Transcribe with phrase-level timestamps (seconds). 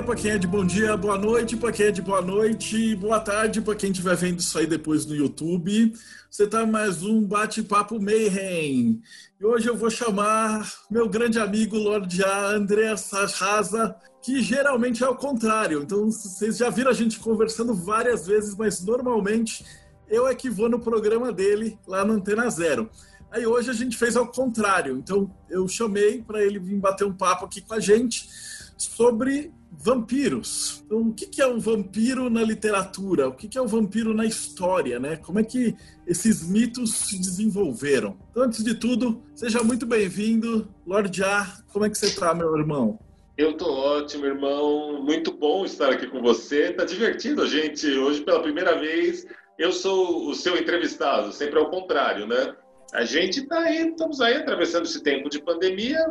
[0.00, 2.94] dia para quem é de bom dia, boa noite para quem é de boa noite,
[2.96, 5.92] boa tarde para quem estiver vendo isso aí depois no YouTube.
[6.30, 9.02] Você está mais um bate-papo Mayhem.
[9.38, 15.08] E hoje eu vou chamar meu grande amigo Lord A, André Sarraza, que geralmente é
[15.08, 15.82] o contrário.
[15.82, 19.64] Então vocês já viram a gente conversando várias vezes, mas normalmente
[20.08, 22.88] eu é que vou no programa dele lá no Antena Zero.
[23.30, 24.96] Aí hoje a gente fez ao contrário.
[24.96, 28.28] Então eu chamei para ele vir bater um papo aqui com a gente
[28.78, 30.82] sobre vampiros.
[30.84, 33.28] Então, o que é um vampiro na literatura?
[33.28, 35.16] O que é um vampiro na história, né?
[35.16, 35.74] Como é que
[36.06, 38.16] esses mitos se desenvolveram?
[38.30, 41.46] Então, antes de tudo, seja muito bem-vindo, Lord A.
[41.72, 42.98] Como é que você está, meu irmão?
[43.38, 45.02] Eu tô ótimo, irmão.
[45.02, 46.72] Muito bom estar aqui com você.
[46.72, 47.86] Tá divertido, gente.
[47.86, 49.26] Hoje, pela primeira vez,
[49.58, 51.32] eu sou o seu entrevistado.
[51.32, 52.54] Sempre ao contrário, né?
[52.92, 56.04] A gente está aí, estamos aí atravessando esse tempo de pandemia.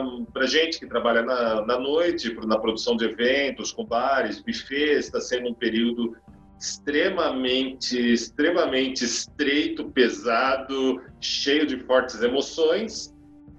[0.00, 5.06] Um, Para gente que trabalha na, na noite, na produção de eventos, com bares, buffets,
[5.06, 6.16] está sendo um período
[6.58, 13.14] extremamente, extremamente estreito, pesado, cheio de fortes emoções.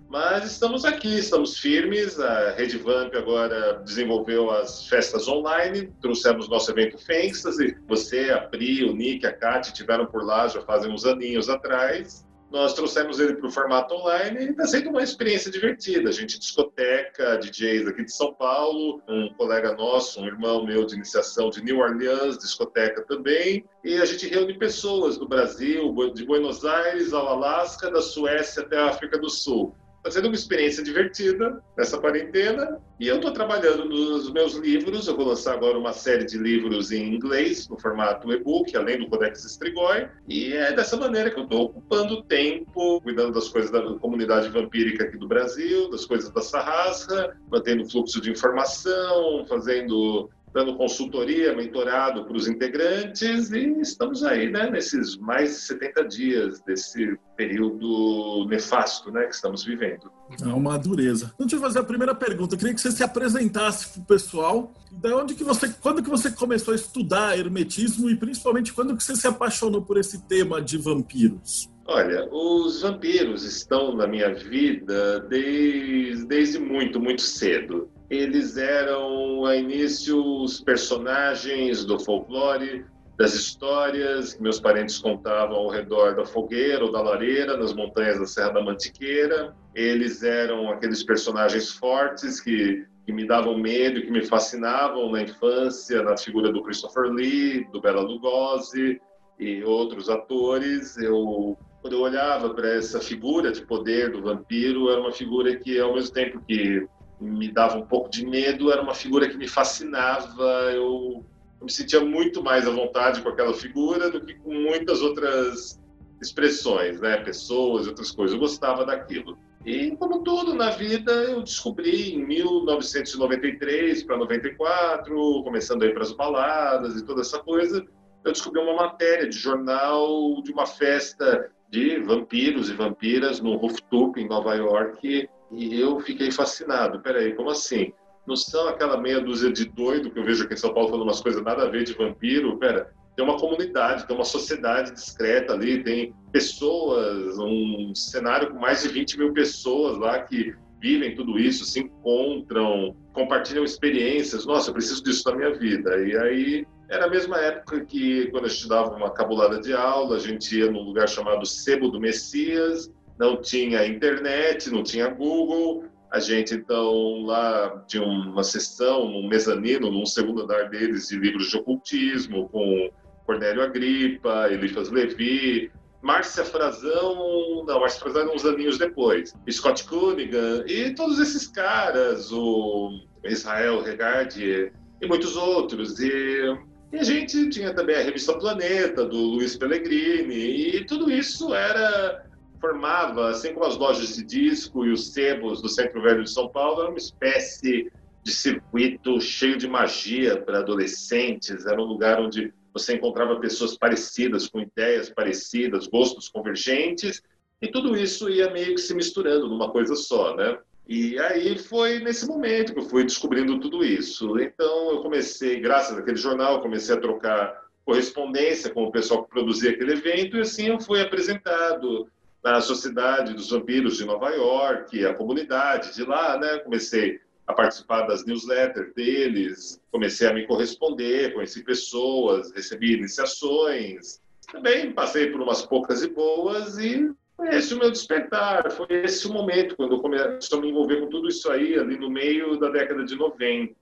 [0.09, 2.19] Mas estamos aqui, estamos firmes.
[2.19, 7.77] A Rede Vamp agora desenvolveu as festas online, trouxemos nosso evento Fantasy.
[7.87, 12.26] Você, a Pri, o Nick, a Kate tiveram por lá já fazem uns aninhos atrás.
[12.49, 16.09] Nós trouxemos ele para o formato online e está sendo uma experiência divertida.
[16.09, 20.95] A gente discoteca, DJs aqui de São Paulo, um colega nosso, um irmão meu de
[20.95, 23.65] iniciação de New Orleans, discoteca também.
[23.83, 28.77] E a gente reúne pessoas do Brasil, de Buenos Aires ao Alasca, da Suécia até
[28.77, 29.75] a África do Sul
[30.07, 32.79] fazendo uma experiência divertida nessa quarentena.
[32.97, 35.05] E eu estou trabalhando nos meus livros.
[35.05, 39.07] Eu vou lançar agora uma série de livros em inglês, no formato e-book, além do
[39.07, 40.07] Codex Strigoi.
[40.25, 45.03] E é dessa maneira que eu estou ocupando tempo, cuidando das coisas da comunidade vampírica
[45.03, 52.25] aqui do Brasil, das coisas da Sarrasca, mantendo fluxo de informação, fazendo dando consultoria, mentorado
[52.25, 59.11] para os integrantes e estamos aí, né, nesses mais de 70 dias desse período nefasto,
[59.11, 60.11] né, que estamos vivendo.
[60.41, 61.31] É uma dureza.
[61.35, 62.55] Então, deixa eu fazer a primeira pergunta.
[62.55, 64.71] Eu queria que você se apresentasse para o pessoal.
[64.91, 69.03] Da onde que você, quando que você começou a estudar hermetismo e principalmente quando que
[69.03, 71.69] você se apaixonou por esse tema de vampiros?
[71.85, 79.55] Olha, os vampiros estão na minha vida desde, desde muito, muito cedo eles eram, a
[79.55, 82.85] início, os personagens do folclore,
[83.17, 88.19] das histórias que meus parentes contavam ao redor da fogueira ou da lareira, nas montanhas
[88.19, 89.55] da Serra da Mantiqueira.
[89.73, 96.03] Eles eram aqueles personagens fortes que, que me davam medo, que me fascinavam na infância,
[96.03, 99.01] na figura do Christopher Lee, do Bela Lugosi
[99.39, 100.95] e outros atores.
[100.97, 105.79] Eu, quando eu olhava para essa figura de poder do vampiro, era uma figura que,
[105.79, 106.87] ao mesmo tempo que
[107.19, 111.23] me dava um pouco de medo, era uma figura que me fascinava, eu,
[111.59, 115.79] eu me sentia muito mais à vontade com aquela figura do que com muitas outras
[116.21, 119.37] expressões, né, pessoas outras coisas, eu gostava daquilo.
[119.65, 126.13] E como tudo na vida, eu descobri em 1993 para 94, começando aí para as
[126.13, 127.83] baladas e toda essa coisa,
[128.23, 134.19] eu descobri uma matéria de jornal de uma festa de vampiros e vampiras no rooftop
[134.19, 136.99] em Nova York e eu fiquei fascinado.
[137.01, 137.93] Peraí, como assim?
[138.25, 141.03] Não são aquela meia dúzia de doido que eu vejo aqui em São Paulo falando
[141.03, 142.57] umas coisas nada a ver de vampiro?
[142.57, 148.83] Pera, tem uma comunidade, tem uma sociedade discreta ali, tem pessoas, um cenário com mais
[148.83, 154.45] de 20 mil pessoas lá que vivem tudo isso, se encontram, compartilham experiências.
[154.45, 155.97] Nossa, eu preciso disso na minha vida.
[156.05, 160.15] E aí era a mesma época que, quando a gente dava uma cabulada de aula,
[160.15, 165.85] a gente ia num lugar chamado Sebo do Messias, não tinha internet, não tinha Google.
[166.11, 171.49] A gente, então, lá tinha uma sessão, um mezanino, num segundo andar deles, de livros
[171.49, 172.89] de ocultismo, com
[173.25, 175.69] Cornélio Agripa, Eliphas Levi,
[176.01, 182.91] Márcia Frazão, não, Márcia Frazão uns aninhos depois, Scott Cunningham, e todos esses caras, o
[183.25, 184.71] Israel Regardier
[185.01, 185.99] e muitos outros.
[185.99, 186.55] E,
[186.93, 192.26] e, a gente tinha também a revista Planeta, do Luiz Pellegrini, e tudo isso era
[192.59, 196.49] formava, assim como as lojas de disco e os sebos do Centro Velho de São
[196.49, 197.91] Paulo, era uma espécie
[198.23, 204.47] de circuito cheio de magia para adolescentes, era um lugar onde você encontrava pessoas parecidas,
[204.47, 207.21] com ideias parecidas, gostos convergentes,
[207.61, 210.57] e tudo isso ia meio que se misturando numa coisa só, né?
[210.87, 214.39] E aí foi nesse momento que eu fui descobrindo tudo isso.
[214.39, 219.71] Então eu comecei, graças àquele jornal, comecei a trocar correspondência com o pessoal que produzia
[219.71, 222.07] aquele evento, e assim eu fui apresentado
[222.51, 226.59] na Sociedade dos Vampiros de Nova York, a comunidade de lá, né?
[226.59, 234.21] Comecei a participar das newsletters deles, comecei a me corresponder, conheci pessoas, recebi iniciações.
[234.49, 239.27] Também passei por umas poucas e boas e foi esse o meu despertar, foi esse
[239.27, 242.57] o momento quando eu comecei a me envolver com tudo isso aí, ali no meio
[242.57, 243.75] da década de 90,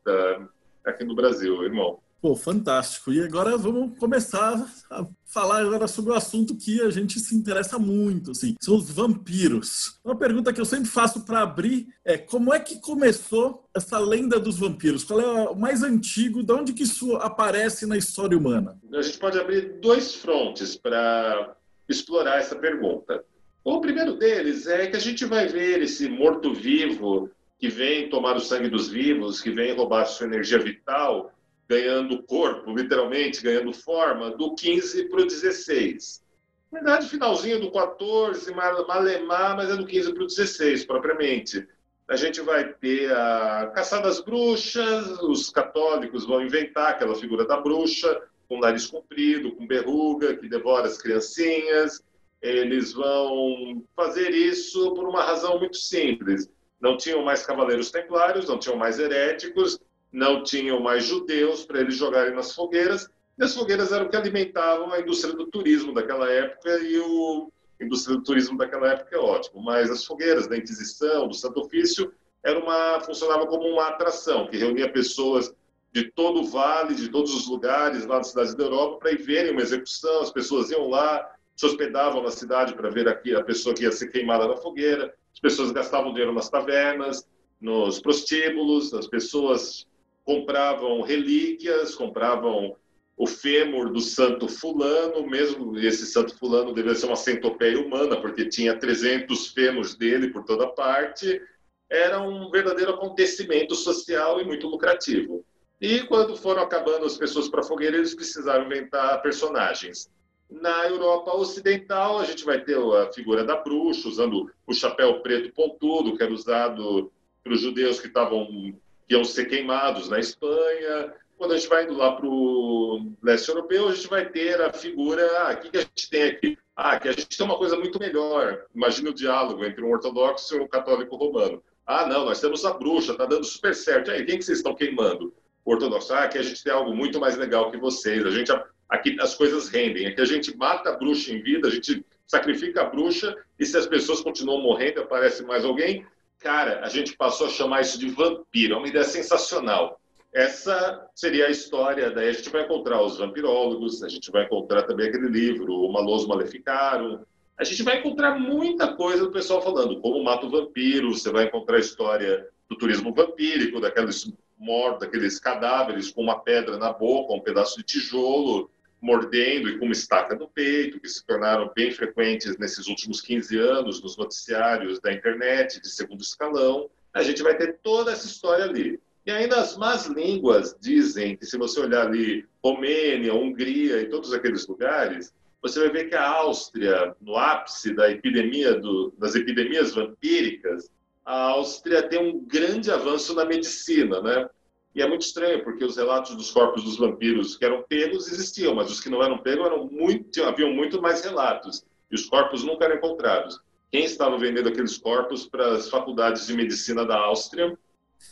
[0.83, 2.00] aqui no Brasil, irmão.
[2.25, 3.13] Pô, fantástico.
[3.13, 7.77] E agora vamos começar a falar agora sobre o assunto que a gente se interessa
[7.77, 10.00] muito, assim, são os vampiros.
[10.04, 14.39] Uma pergunta que eu sempre faço para abrir é como é que começou essa lenda
[14.39, 15.04] dos vampiros?
[15.04, 16.42] Qual é o mais antigo?
[16.42, 18.75] De onde que isso aparece na história humana?
[18.92, 21.56] A gente pode abrir dois frontes para
[21.88, 23.24] explorar essa pergunta.
[23.63, 27.30] O primeiro deles é que a gente vai ver esse morto-vivo
[27.60, 31.31] que vem tomar o sangue dos vivos, que vem roubar sua energia vital
[31.67, 36.23] ganhando corpo, literalmente, ganhando forma, do 15 para o 16.
[36.71, 41.67] Na verdade, finalzinho do 14, malemar, mas é do 15 para o 16, propriamente.
[42.07, 47.57] A gente vai ter a caçada das bruxas, os católicos vão inventar aquela figura da
[47.57, 52.03] bruxa, com nariz comprido, com berruga, que devora as criancinhas.
[52.41, 56.47] Eles vão fazer isso por uma razão muito simples.
[56.79, 59.79] Não tinham mais cavaleiros templários, não tinham mais heréticos,
[60.15, 63.07] não tinham mais judeus para eles jogarem nas fogueiras.
[63.38, 67.83] E as fogueiras eram que alimentavam a indústria do turismo daquela época e o a
[67.83, 69.62] indústria do turismo daquela época é ótimo.
[69.62, 74.56] Mas as fogueiras da Inquisição, do Santo Ofício, era uma funcionava como uma atração que
[74.56, 75.53] reunia pessoas
[75.91, 79.21] de todo o vale, de todos os lugares lá nas cidades da Europa para ir
[79.21, 80.21] verem uma execução.
[80.21, 83.91] As pessoas iam lá, se hospedavam na cidade para ver aqui a pessoa que ia
[83.91, 85.13] ser queimada na fogueira.
[85.33, 87.27] As pessoas gastavam dinheiro nas tavernas,
[87.59, 89.85] nos prostíbulos, as pessoas
[90.25, 92.75] compravam relíquias, compravam
[93.16, 98.50] o fêmur do santo fulano, mesmo esse santo fulano devia ser uma centopeia humana, porque
[98.50, 101.42] tinha 300 fêmurs dele por toda parte.
[101.89, 105.45] Era um verdadeiro acontecimento social e muito lucrativo.
[105.80, 110.10] E quando foram acabando as pessoas para a fogueira, eles precisaram inventar personagens.
[110.50, 115.54] Na Europa Ocidental, a gente vai ter a figura da bruxa, usando o chapéu preto
[115.54, 117.12] pontudo, que era usado
[117.44, 118.74] pelos judeus que estavam
[119.07, 121.13] que iam ser queimados na Espanha.
[121.38, 124.72] Quando a gente vai indo lá para o leste europeu, a gente vai ter a
[124.72, 126.57] figura, ah, o que, que a gente tem aqui?
[126.75, 128.66] Ah, que a gente tem uma coisa muito melhor.
[128.74, 131.62] Imagina o diálogo entre um ortodoxo e um católico romano.
[131.86, 134.12] Ah, não, nós temos a bruxa, está dando super certo.
[134.12, 135.34] aí, quem que vocês estão queimando?
[135.63, 138.25] Ortodoxo, ah, aqui a gente tem algo muito mais legal que vocês.
[138.25, 138.51] A gente,
[138.90, 140.08] aqui as coisas rendem.
[140.08, 143.78] Aqui a gente mata a bruxa em vida, a gente sacrifica a bruxa, e se
[143.78, 146.06] as pessoas continuam morrendo, aparece mais alguém,
[146.45, 150.00] Cara, a gente passou a chamar isso de vampiro, é uma ideia sensacional.
[150.31, 154.83] Essa seria a história, daí a gente vai encontrar os vampirólogos, a gente vai encontrar
[154.83, 157.21] também aquele livro, O Maloso Maleficarum,
[157.57, 161.45] a gente vai encontrar muita coisa do pessoal falando como mata o vampiro, você vai
[161.45, 167.33] encontrar a história do turismo vampírico, daqueles mortos, daqueles cadáveres com uma pedra na boca,
[167.33, 168.69] um pedaço de tijolo,
[169.06, 173.56] mordendo e com uma estaca no peito, que se tornaram bem frequentes nesses últimos 15
[173.60, 176.89] anos nos noticiários da internet de segundo escalão.
[177.13, 179.00] A gente vai ter toda essa história ali.
[179.24, 184.34] E ainda as más línguas dizem que se você olhar ali Romênia, Hungria e todos
[184.34, 189.94] aqueles lugares, você vai ver que a Áustria, no ápice da epidemia do, das epidemias
[189.94, 190.89] vampíricas,
[191.24, 194.50] a Áustria tem um grande avanço na medicina, né?
[194.96, 198.74] E é muito estranho, porque os relatos dos corpos dos vampiros que eram pegos existiam,
[198.74, 201.86] mas os que não eram pegos eram muito, haviam muito mais relatos.
[202.10, 203.60] E os corpos nunca eram encontrados.
[203.92, 207.78] Quem estava vendendo aqueles corpos para as faculdades de medicina da Áustria?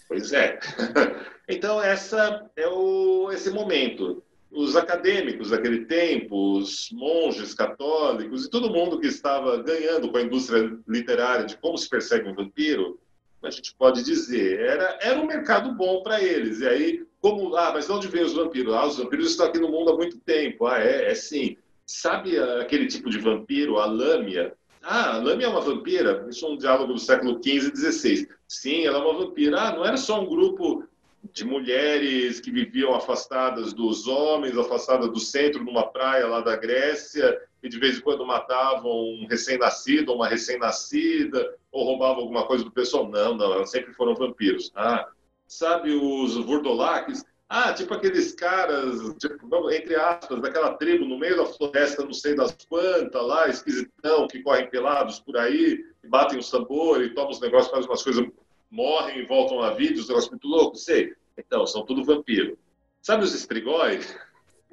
[0.07, 0.57] Pois é.
[1.49, 4.23] então, essa é o, esse momento.
[4.49, 10.21] Os acadêmicos daquele tempo, os monges católicos e todo mundo que estava ganhando com a
[10.21, 12.99] indústria literária de como se persegue um vampiro,
[13.43, 14.59] a gente pode dizer.
[14.59, 16.61] Era, era um mercado bom para eles.
[16.61, 18.73] E aí, como, ah, mas de onde vem os vampiros?
[18.73, 20.65] Ah, os vampiros estão aqui no mundo há muito tempo.
[20.65, 21.57] Ah, é, é sim.
[21.85, 24.53] Sabe aquele tipo de vampiro, a lâmia?
[24.81, 26.25] Ah, a lâmia é uma vampira?
[26.29, 28.27] Isso é um diálogo do século XV e XVI.
[28.47, 29.59] Sim, ela é uma vampira.
[29.59, 30.85] Ah, não era só um grupo
[31.31, 37.39] de mulheres que viviam afastadas dos homens, afastadas do centro, numa praia lá da Grécia,
[37.63, 42.71] e de vez em quando matavam um recém-nascido, uma recém-nascida, ou roubavam alguma coisa do
[42.71, 43.07] pessoal.
[43.07, 44.69] Não, não, sempre foram vampiros.
[44.75, 45.07] Ah,
[45.47, 47.23] sabe os Vurdolaques?
[47.47, 52.35] Ah, tipo aqueles caras, tipo, entre aspas, daquela tribo no meio da floresta, não sei
[52.35, 57.39] das quantas lá, esquisitão, que correm pelados por aí, batem o sabor e tomam os
[57.39, 58.27] negócios, fazem umas coisas,
[58.71, 61.13] morrem e voltam à vida, os negócios muito loucos, sei.
[61.37, 62.57] Então, são tudo vampiro.
[63.01, 64.17] Sabe os estrigóis?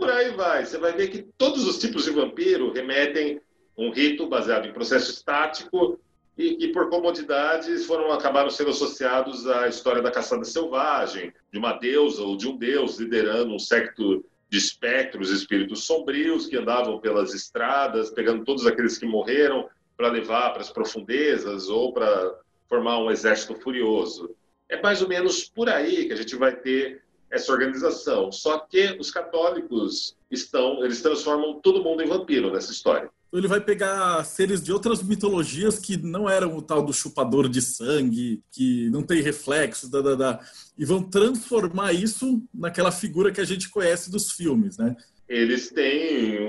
[0.01, 0.65] Por aí vai.
[0.65, 3.39] Você vai ver que todos os tipos de vampiro remetem
[3.77, 6.01] um rito baseado em processo estático
[6.39, 11.75] e que, por comodidades, foram acabaram sendo associados à história da caçada selvagem, de uma
[11.75, 17.35] deusa ou de um deus liderando um secto de espectros, espíritos sombrios que andavam pelas
[17.35, 22.39] estradas, pegando todos aqueles que morreram para levar para as profundezas ou para
[22.71, 24.35] formar um exército furioso.
[24.67, 28.33] É mais ou menos por aí que a gente vai ter essa organização.
[28.33, 33.11] Só que os católicos estão, eles transformam todo mundo em vampiro nessa história.
[33.29, 37.49] Então ele vai pegar seres de outras mitologias que não eram o tal do chupador
[37.49, 40.41] de sangue, que não tem reflexos, da, da, da,
[40.77, 44.97] e vão transformar isso naquela figura que a gente conhece dos filmes, né?
[45.29, 46.41] Eles têm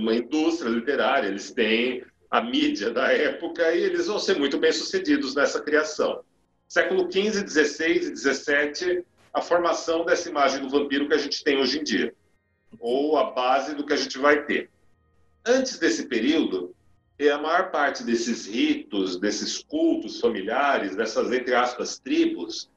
[0.00, 4.72] uma indústria literária, eles têm a mídia da época e eles vão ser muito bem
[4.72, 6.20] sucedidos nessa criação.
[6.66, 11.58] Século XV, XVI e XVII, a formação dessa imagem do vampiro que a gente tem
[11.58, 12.14] hoje em dia,
[12.78, 14.70] ou a base do que a gente vai ter.
[15.44, 16.74] Antes desse período,
[17.32, 22.68] a maior parte desses ritos, desses cultos familiares, dessas, entre aspas, tribos,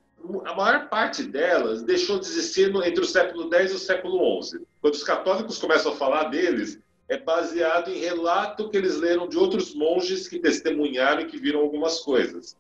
[0.46, 4.60] a maior parte delas deixou de existir entre o século X e o século XI.
[4.82, 9.38] Quando os católicos começam a falar deles, é baseado em relato que eles leram de
[9.38, 12.58] outros monges que testemunharam e que viram algumas coisas.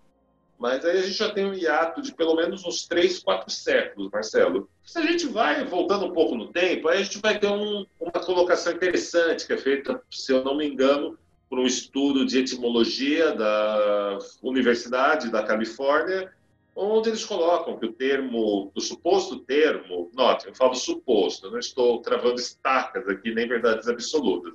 [0.57, 4.09] Mas aí a gente já tem um hiato de pelo menos uns três, quatro séculos,
[4.11, 4.69] Marcelo.
[4.83, 7.85] Se a gente vai voltando um pouco no tempo, aí a gente vai ter um,
[7.99, 11.17] uma colocação interessante que é feita, se eu não me engano,
[11.49, 16.31] por um estudo de etimologia da Universidade da Califórnia,
[16.75, 21.59] onde eles colocam que o termo, o suposto termo, note, eu falo suposto, eu não
[21.59, 24.53] estou travando estacas aqui, nem verdades absolutas,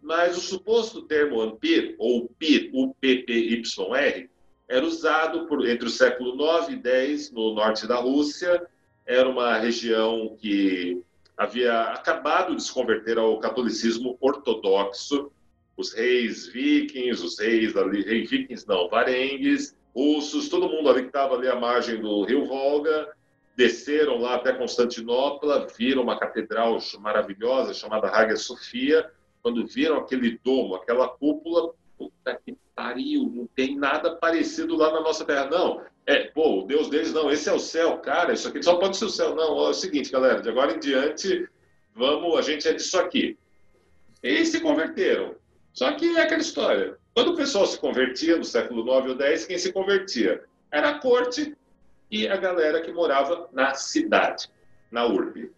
[0.00, 4.30] mas o suposto termo ampir, ou PIR, U-P-P-Y-R,
[4.68, 8.66] era usado por, entre o século 9 e 10 no norte da Rússia.
[9.06, 11.00] Era uma região que
[11.36, 15.30] havia acabado de se converter ao catolicismo ortodoxo.
[15.76, 21.08] Os reis vikings, os reis ali, reis vikings não, varengues, russos, todo mundo ali que
[21.08, 23.14] estava ali à margem do rio Volga,
[23.54, 29.10] desceram lá até Constantinopla, viram uma catedral maravilhosa chamada Hagia Sofia.
[29.42, 35.00] Quando viram aquele domo, aquela cúpula, puta que pariu, não tem nada parecido lá na
[35.00, 35.46] nossa terra.
[35.46, 38.76] Não, é, pô, o Deus deles, não, esse é o céu, cara, isso aqui só
[38.76, 39.34] pode ser o céu.
[39.34, 41.48] Não, é o seguinte, galera, de agora em diante,
[41.94, 43.36] vamos, a gente é disso aqui.
[44.22, 45.34] E se converteram.
[45.72, 46.98] Só que é aquela história.
[47.14, 50.98] Quando o pessoal se convertia no século 9 ou 10, quem se convertia era a
[50.98, 51.56] corte
[52.10, 54.48] e a galera que morava na cidade,
[54.90, 55.50] na urbe.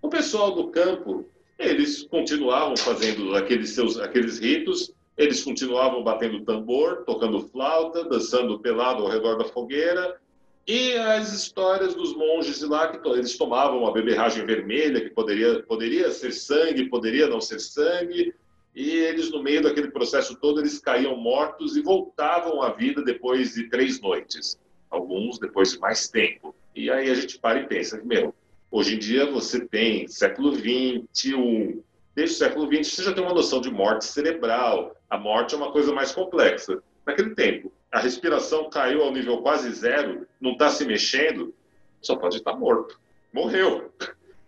[0.00, 7.04] O pessoal do campo, eles continuavam fazendo aqueles seus aqueles ritos eles continuavam batendo tambor,
[7.04, 10.20] tocando flauta, dançando pelado ao redor da fogueira,
[10.66, 15.62] e as histórias dos monges de lá, que eles tomavam uma beberragem vermelha, que poderia,
[15.62, 18.34] poderia ser sangue, poderia não ser sangue,
[18.74, 23.54] e eles, no meio daquele processo todo, eles caíam mortos e voltavam à vida depois
[23.54, 24.58] de três noites.
[24.90, 26.54] Alguns depois de mais tempo.
[26.74, 28.34] E aí a gente para e pensa, meu,
[28.70, 31.80] hoje em dia você tem século XXI,
[32.14, 35.56] desde o século XX você já tem uma noção de morte cerebral, a morte é
[35.56, 36.82] uma coisa mais complexa.
[37.04, 41.54] Naquele tempo, a respiração caiu ao nível quase zero, não está se mexendo,
[42.00, 42.98] só pode estar morto.
[43.32, 43.92] Morreu.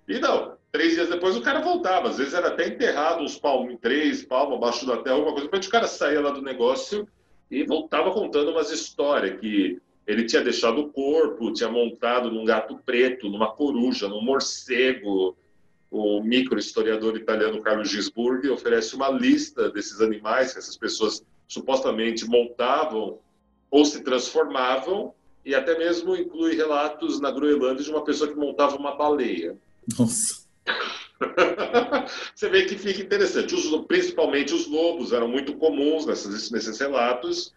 [0.06, 2.08] E não, três dias depois o cara voltava.
[2.08, 5.46] Às vezes era até enterrado uns palmos, três palmos abaixo da terra, alguma coisa.
[5.46, 7.06] Depois o cara saía lá do negócio
[7.50, 12.80] e voltava contando umas histórias que ele tinha deixado o corpo, tinha montado num gato
[12.84, 15.36] preto, numa coruja, num morcego,
[15.90, 23.18] o microhistoriador italiano Carlo Gisburg oferece uma lista desses animais que essas pessoas supostamente montavam
[23.70, 25.14] ou se transformavam
[25.44, 29.56] e até mesmo inclui relatos na Groenlândia de uma pessoa que montava uma baleia.
[29.98, 30.46] Nossa.
[32.34, 33.54] Você vê que fica interessante.
[33.54, 37.54] Os, principalmente os lobos eram muito comuns nessas, nesses relatos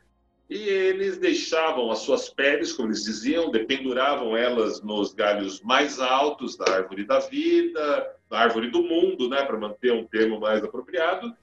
[0.52, 6.58] e eles deixavam as suas peles, como eles diziam, dependuravam elas nos galhos mais altos
[6.58, 11.34] da árvore da vida, da árvore do mundo, né, para manter um termo mais apropriado.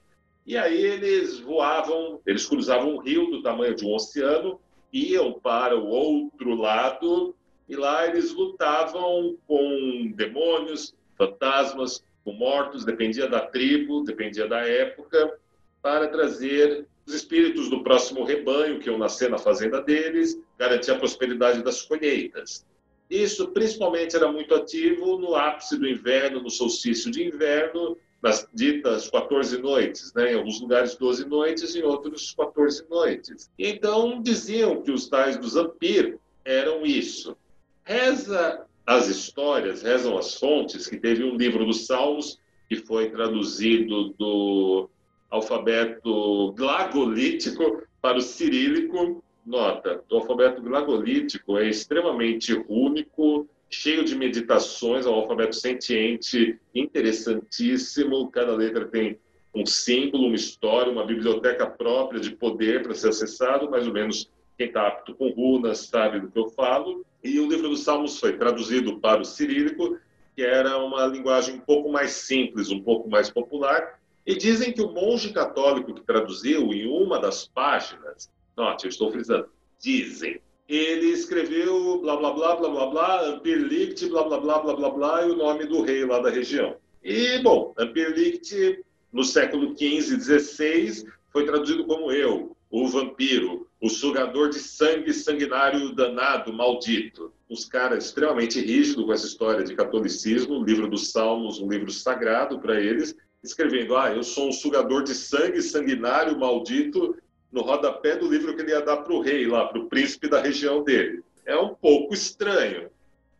[0.45, 4.59] E aí eles voavam, eles cruzavam um rio do tamanho de um oceano,
[4.93, 7.35] iam para o outro lado
[7.67, 15.35] e lá eles lutavam com demônios, fantasmas, com mortos, dependia da tribo, dependia da época,
[15.81, 20.95] para trazer os espíritos do próximo rebanho que iam nascer na fazenda deles, garantir a
[20.95, 22.65] prosperidade das colheitas.
[23.09, 29.09] Isso principalmente era muito ativo no ápice do inverno, no solstício de inverno, nas ditas
[29.09, 30.33] 14 noites, né?
[30.33, 33.49] em alguns lugares 12 noites, em outros 14 noites.
[33.57, 37.35] Então diziam que os tais dos Ampir eram isso.
[37.83, 44.09] Reza as histórias, rezam as fontes, que teve um livro dos Salmos que foi traduzido
[44.09, 44.87] do
[45.29, 49.23] alfabeto glagolítico para o cirílico.
[49.45, 58.29] Nota, o alfabeto glagolítico é extremamente único, cheio de meditações, é um alfabeto sentiente interessantíssimo.
[58.31, 59.17] Cada letra tem
[59.53, 64.29] um símbolo, uma história, uma biblioteca própria de poder para ser acessado, mais ou menos
[64.57, 67.05] quem está apto com runas sabe do que eu falo.
[67.23, 69.97] E o livro dos Salmos foi traduzido para o cirílico,
[70.35, 73.98] que era uma linguagem um pouco mais simples, um pouco mais popular.
[74.25, 79.11] E dizem que o monge católico que traduziu em uma das páginas, note, eu estou
[79.11, 79.49] frisando,
[79.79, 85.25] dizem, ele escreveu blá blá blá blá blá blá, blá blá blá blá blá blá,
[85.25, 86.75] e o nome do rei lá da região.
[87.03, 93.89] E, bom, Ampirlicht, no século XV e XVI, foi traduzido como eu, o vampiro, o
[93.89, 97.33] sugador de sangue sanguinário danado, maldito.
[97.49, 101.89] Uns caras extremamente rígidos com essa história de catolicismo, o livro dos Salmos, um livro
[101.89, 107.15] sagrado para eles, escrevendo: Ah, eu sou um sugador de sangue sanguinário, maldito,
[107.51, 110.27] no rodapé do livro que ele ia dar para o rei, lá, para o príncipe
[110.27, 111.23] da região dele.
[111.45, 112.89] É um pouco estranho.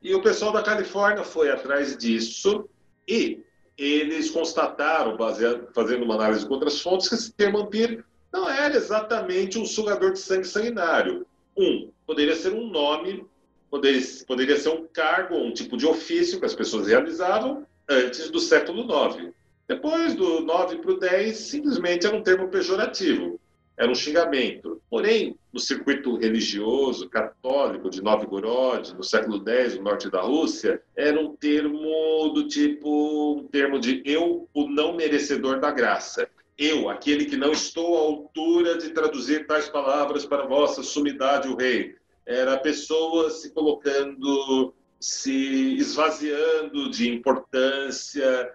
[0.01, 2.67] E o pessoal da Califórnia foi atrás disso
[3.07, 3.43] e
[3.77, 8.75] eles constataram, baseado, fazendo uma análise com outras fontes, que esse termo vampiro não era
[8.75, 11.25] exatamente um sugador de sangue sanguinário.
[11.57, 13.25] Um, poderia ser um nome,
[13.69, 18.39] poderia, poderia ser um cargo, um tipo de ofício que as pessoas realizavam antes do
[18.39, 19.33] século IX.
[19.69, 23.39] Depois do 9 para o 10, simplesmente era um termo pejorativo
[23.79, 24.81] era um xingamento.
[24.89, 31.17] Porém, no circuito religioso católico de Novgorod, no século X, no norte da Rússia, era
[31.17, 36.29] um termo do tipo, um termo de eu, o não merecedor da graça.
[36.57, 41.55] Eu, aquele que não estou à altura de traduzir tais palavras para vossa sumidade, o
[41.55, 41.95] rei.
[42.25, 48.51] Era a pessoa se colocando, se esvaziando de importância,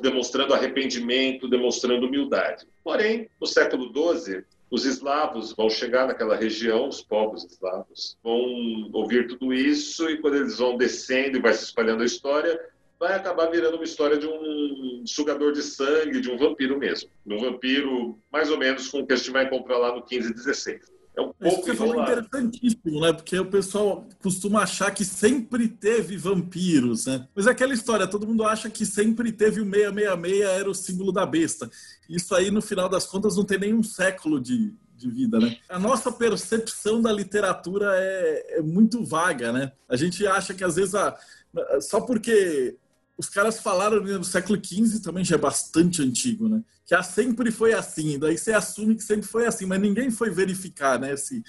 [0.00, 2.66] demonstrando arrependimento, demonstrando humildade.
[2.84, 9.26] Porém, no século XII, os eslavos vão chegar naquela região, os povos eslavos vão ouvir
[9.26, 12.58] tudo isso e quando eles vão descendo e vai se espalhando a história,
[12.98, 17.10] vai acabar virando uma história de um sugador de sangue, de um vampiro mesmo.
[17.26, 20.30] Um vampiro mais ou menos com o que a gente vai encontrar lá no 15
[20.30, 20.99] e 16.
[21.40, 23.12] É Isso que você falou interessantíssimo, né?
[23.14, 27.26] Porque o pessoal costuma achar que sempre teve vampiros, né?
[27.34, 31.10] Mas é aquela história, todo mundo acha que sempre teve o 666 era o símbolo
[31.10, 31.70] da besta.
[32.08, 35.56] Isso aí, no final das contas, não tem nenhum século de, de vida, né?
[35.68, 39.72] A nossa percepção da literatura é, é muito vaga, né?
[39.88, 41.16] A gente acha que às vezes a,
[41.80, 42.76] só porque
[43.20, 46.62] os caras falaram no século XV também já é bastante antigo, né?
[46.86, 50.30] Que a sempre foi assim, daí você assume que sempre foi assim, mas ninguém foi
[50.30, 51.14] verificar, né?
[51.16, 51.42] Se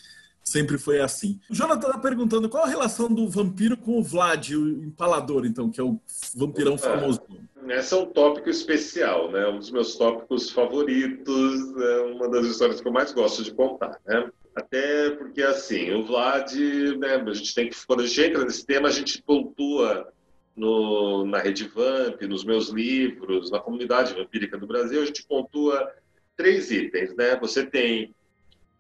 [0.43, 1.39] sempre foi assim.
[1.49, 5.69] O Jonathan está perguntando qual a relação do vampiro com o Vlad, o empalador, então,
[5.69, 5.97] que é o
[6.35, 7.21] vampirão famoso.
[7.69, 9.47] Esse é um tópico especial, né?
[9.47, 13.97] Um dos meus tópicos favoritos, é uma das histórias que eu mais gosto de contar,
[14.05, 14.29] né?
[14.53, 16.53] Até porque, assim, o Vlad,
[16.99, 20.11] né, a gente tem que, quando a gente entra nesse tema, a gente pontua
[20.55, 25.91] no, na Rede Vamp, nos meus livros, na comunidade vampírica do Brasil, a gente pontua
[26.35, 27.35] três itens, né?
[27.37, 28.13] Você tem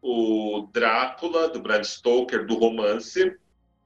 [0.01, 3.35] o Drácula, do Bram Stoker, do romance,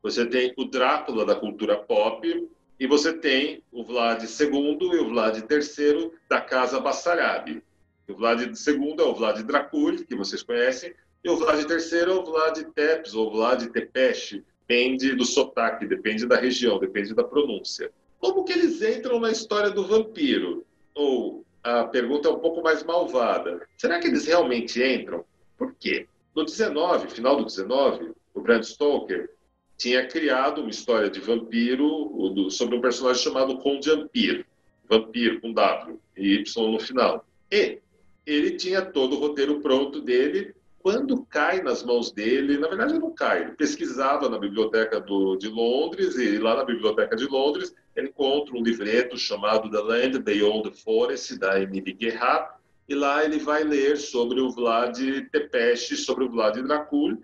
[0.01, 2.47] você tem o Drácula da cultura pop,
[2.79, 7.63] e você tem o Vlad II e o Vlad III da Casa Bassarabi.
[8.07, 10.93] O Vlad II é o Vlad Dracul, que vocês conhecem,
[11.23, 16.25] e o Vlad III é o Vlad Tepes, ou Vlad Tepesh, depende do sotaque, depende
[16.25, 17.91] da região, depende da pronúncia.
[18.19, 20.65] Como que eles entram na história do vampiro?
[20.95, 23.61] Ou a pergunta é um pouco mais malvada.
[23.77, 25.23] Será que eles realmente entram?
[25.57, 26.07] Por quê?
[26.35, 29.29] No 19, final do 19, o Bram Stoker
[29.77, 34.45] tinha criado uma história de vampiro sobre um personagem chamado Conde Ampir,
[34.89, 37.25] vampiro com W e Y no final.
[37.51, 37.79] E
[38.25, 40.54] ele tinha todo o roteiro pronto dele
[40.85, 45.49] quando cai nas mãos dele, na verdade não cai, ele pesquisava na biblioteca do, de
[45.49, 50.69] Londres e lá na biblioteca de Londres ele encontra um livreto chamado The Land Beyond
[50.69, 52.53] the Forest, da Emily Gerhardt,
[52.87, 54.95] e lá ele vai ler sobre o Vlad
[55.31, 57.17] Tepes, sobre o Vlad Dracul,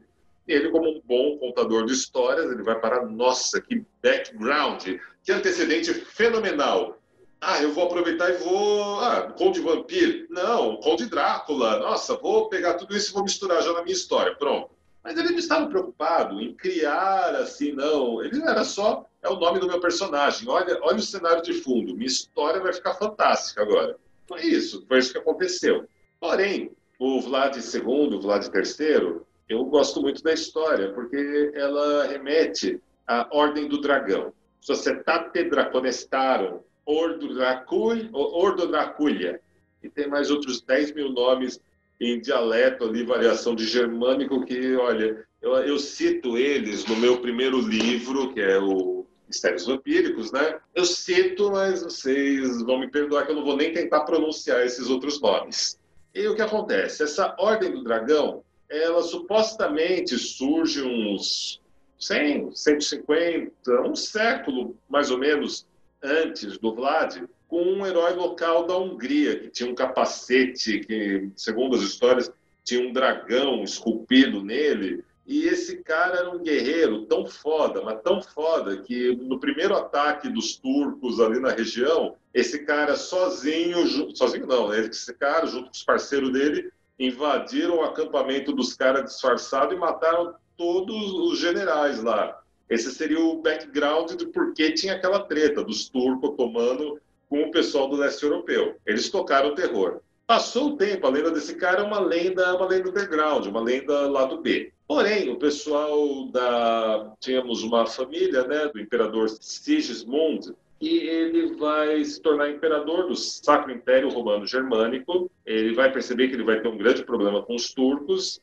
[0.48, 4.82] e ele como um bom contador de histórias, ele vai parar, nossa, que background,
[5.24, 7.00] que antecedente fenomenal,
[7.44, 9.00] ah, eu vou aproveitar e vou.
[9.00, 10.28] Ah, Conde Vampiro?
[10.30, 11.80] Não, Conde Drácula.
[11.80, 14.36] Nossa, vou pegar tudo isso e vou misturar já na minha história.
[14.36, 14.70] Pronto.
[15.04, 18.24] Mas ele não estava preocupado em criar assim, não.
[18.24, 20.48] Ele era só, é o nome do meu personagem.
[20.48, 21.96] Olha, olha o cenário de fundo.
[21.96, 23.98] Minha história vai ficar fantástica agora.
[24.28, 25.88] Foi isso, foi isso que aconteceu.
[26.20, 32.80] Porém, o Vlad II, o Vlad III, eu gosto muito da história, porque ela remete
[33.08, 34.32] à Ordem do Dragão.
[34.60, 36.60] Societate Draconestarum,
[36.92, 39.40] Ordo Draculia.
[39.84, 41.60] E tem mais outros 10 mil nomes
[42.00, 47.60] em dialeto ali, variação de germânico, que, olha, eu, eu cito eles no meu primeiro
[47.60, 50.60] livro, que é o Mistérios Vampíricos, né?
[50.76, 54.90] Eu cito, mas vocês vão me perdoar que eu não vou nem tentar pronunciar esses
[54.90, 55.80] outros nomes.
[56.14, 57.04] E o que acontece?
[57.04, 61.62] Essa Ordem do Dragão, ela supostamente surge uns
[62.00, 65.66] 100, 150, um século mais ou menos
[66.04, 71.76] antes do Vlad, com um herói local da Hungria, que tinha um capacete que, segundo
[71.76, 72.32] as histórias,
[72.64, 75.04] tinha um dragão esculpido nele.
[75.28, 80.30] E esse cara era um guerreiro tão foda, mas tão foda, que no primeiro ataque
[80.30, 85.84] dos turcos ali na região, esse cara sozinho, sozinho não, esse cara, junto com os
[85.84, 92.41] parceiros dele, invadiram o acampamento dos caras disfarçados e mataram todos os generais lá.
[92.72, 97.52] Esse seria o background de por que tinha aquela treta dos turcos tomando com o
[97.52, 98.78] pessoal do leste europeu.
[98.86, 100.00] Eles tocaram o terror.
[100.26, 104.10] Passou o tempo, a lenda desse cara é uma lenda, uma lenda underground, uma lenda
[104.10, 104.72] lá do B.
[104.88, 107.12] Porém, o pessoal da.
[107.20, 113.74] Tínhamos uma família, né, do imperador Sigismund, e ele vai se tornar imperador do Sacro
[113.74, 115.30] Império Romano Germânico.
[115.46, 118.40] Ele vai perceber que ele vai ter um grande problema com os turcos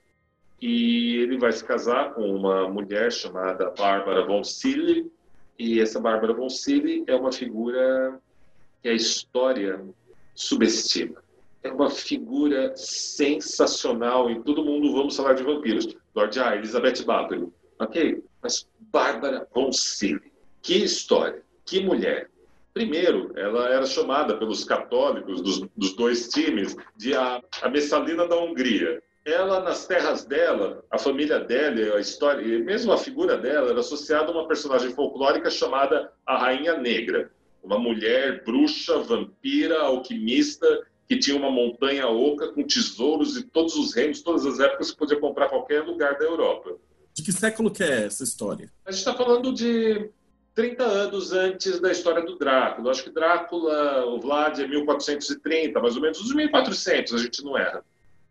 [0.61, 4.43] e ele vai se casar com uma mulher chamada Bárbara von.
[5.59, 6.49] E essa Bárbara von
[7.07, 8.21] é uma figura
[8.83, 9.81] que a história
[10.35, 11.23] subestima.
[11.63, 14.93] É uma figura sensacional em todo mundo.
[14.93, 15.97] Vamos falar de vampiros.
[16.15, 17.49] Lord A, Elizabeth Bathory.
[17.79, 18.23] Ok?
[18.43, 19.71] Mas Bárbara von.
[20.63, 21.43] Que história.
[21.65, 22.31] Que mulher.
[22.73, 28.37] Primeiro, ela era chamada pelos católicos dos, dos dois times de a, a Messalina da
[28.37, 29.03] Hungria.
[29.29, 33.81] Ela, nas terras dela, a família dela, a história, e mesmo a figura dela, era
[33.81, 37.31] associada a uma personagem folclórica chamada a Rainha Negra
[37.63, 40.67] uma mulher bruxa, vampira, alquimista,
[41.07, 44.97] que tinha uma montanha oca com tesouros de todos os reinos, todas as épocas, que
[44.97, 46.77] podia comprar qualquer lugar da Europa.
[47.15, 48.71] De que século que é essa história?
[48.87, 50.11] A gente está falando de
[50.55, 52.91] 30 anos antes da história do Drácula.
[52.91, 57.57] Acho que Drácula, o Vlad é 1430, mais ou menos, os 1400, a gente não
[57.57, 57.85] erra.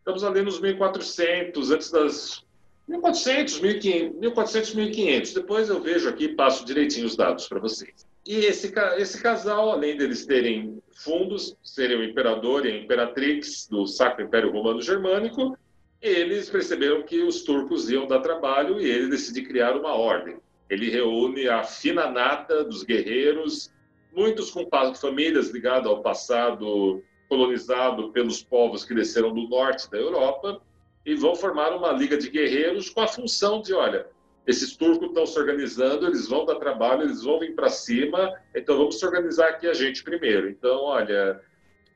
[0.08, 2.46] Estamos ali nos 1400, antes das
[2.88, 5.34] 1400, 1500, 1400, 1500.
[5.34, 8.08] Depois eu vejo aqui, passo direitinho os dados para vocês.
[8.26, 13.86] E esse, esse casal, além deles terem fundos, serem o imperador e a imperatrix do
[13.86, 15.58] Sacro Império Romano Germânico,
[16.02, 20.38] eles perceberam que os turcos iam dar trabalho e ele decidiu criar uma ordem.
[20.70, 23.74] Ele reúne a fina nata dos guerreiros,
[24.16, 30.62] muitos com famílias ligadas ao passado colonizado pelos povos que desceram do norte da Europa,
[31.06, 34.08] e vão formar uma liga de guerreiros com a função de, olha,
[34.46, 38.78] esses turcos estão se organizando, eles vão dar trabalho, eles vão vir para cima, então
[38.78, 40.50] vamos se organizar aqui a gente primeiro.
[40.50, 41.42] Então, olha,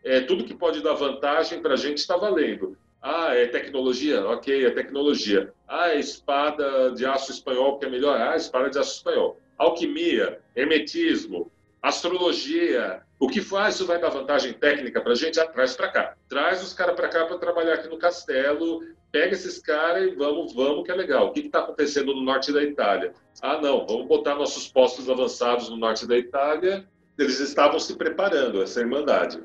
[0.03, 2.77] é, tudo que pode dar vantagem para a gente está valendo.
[3.01, 4.25] Ah, é tecnologia?
[4.27, 5.53] Ok, é tecnologia.
[5.67, 8.19] Ah, é espada de aço espanhol que é melhor?
[8.19, 9.39] Ah, espada de aço espanhol.
[9.57, 13.01] Alquimia, hermetismo, astrologia.
[13.19, 15.39] O que faz isso vai dar vantagem técnica para a gente?
[15.39, 16.15] Ah, traz para cá.
[16.27, 20.53] Traz os caras para cá para trabalhar aqui no castelo, pega esses caras e vamos,
[20.53, 21.27] vamos, que é legal.
[21.27, 23.13] O que está acontecendo no norte da Itália?
[23.41, 26.87] Ah, não, vamos botar nossos postos avançados no norte da Itália.
[27.17, 29.43] Eles estavam se preparando, essa Irmandade.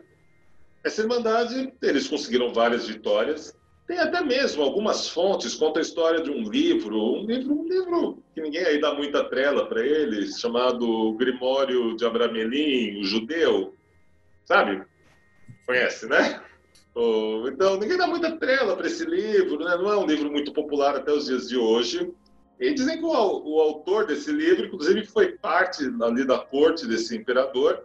[0.85, 3.55] Essa Irmandade, eles conseguiram várias vitórias.
[3.87, 8.23] Tem até mesmo algumas fontes, conta a história de um livro, um livro, um livro
[8.35, 13.75] que ninguém aí dá muita trela para ele, chamado Grimório de Abramelin, o judeu,
[14.45, 14.83] sabe?
[15.65, 16.43] Conhece, né?
[17.53, 19.77] então, ninguém dá muita trela para esse livro, né?
[19.77, 22.11] não é um livro muito popular até os dias de hoje.
[22.59, 27.15] E dizem que o, o autor desse livro, inclusive, foi parte ali da corte desse
[27.15, 27.85] imperador.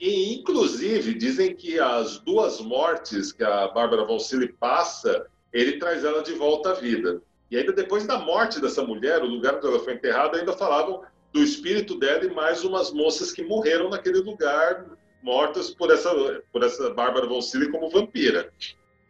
[0.00, 6.04] E, inclusive, dizem que as duas mortes que a Bárbara von Silly passa, ele traz
[6.04, 7.22] ela de volta à vida.
[7.50, 11.02] E ainda depois da morte dessa mulher, o lugar onde ela foi enterrada, ainda falavam
[11.32, 14.84] do espírito dela e mais umas moças que morreram naquele lugar
[15.22, 16.10] mortas por essa,
[16.52, 18.52] por essa Bárbara von Silly como vampira.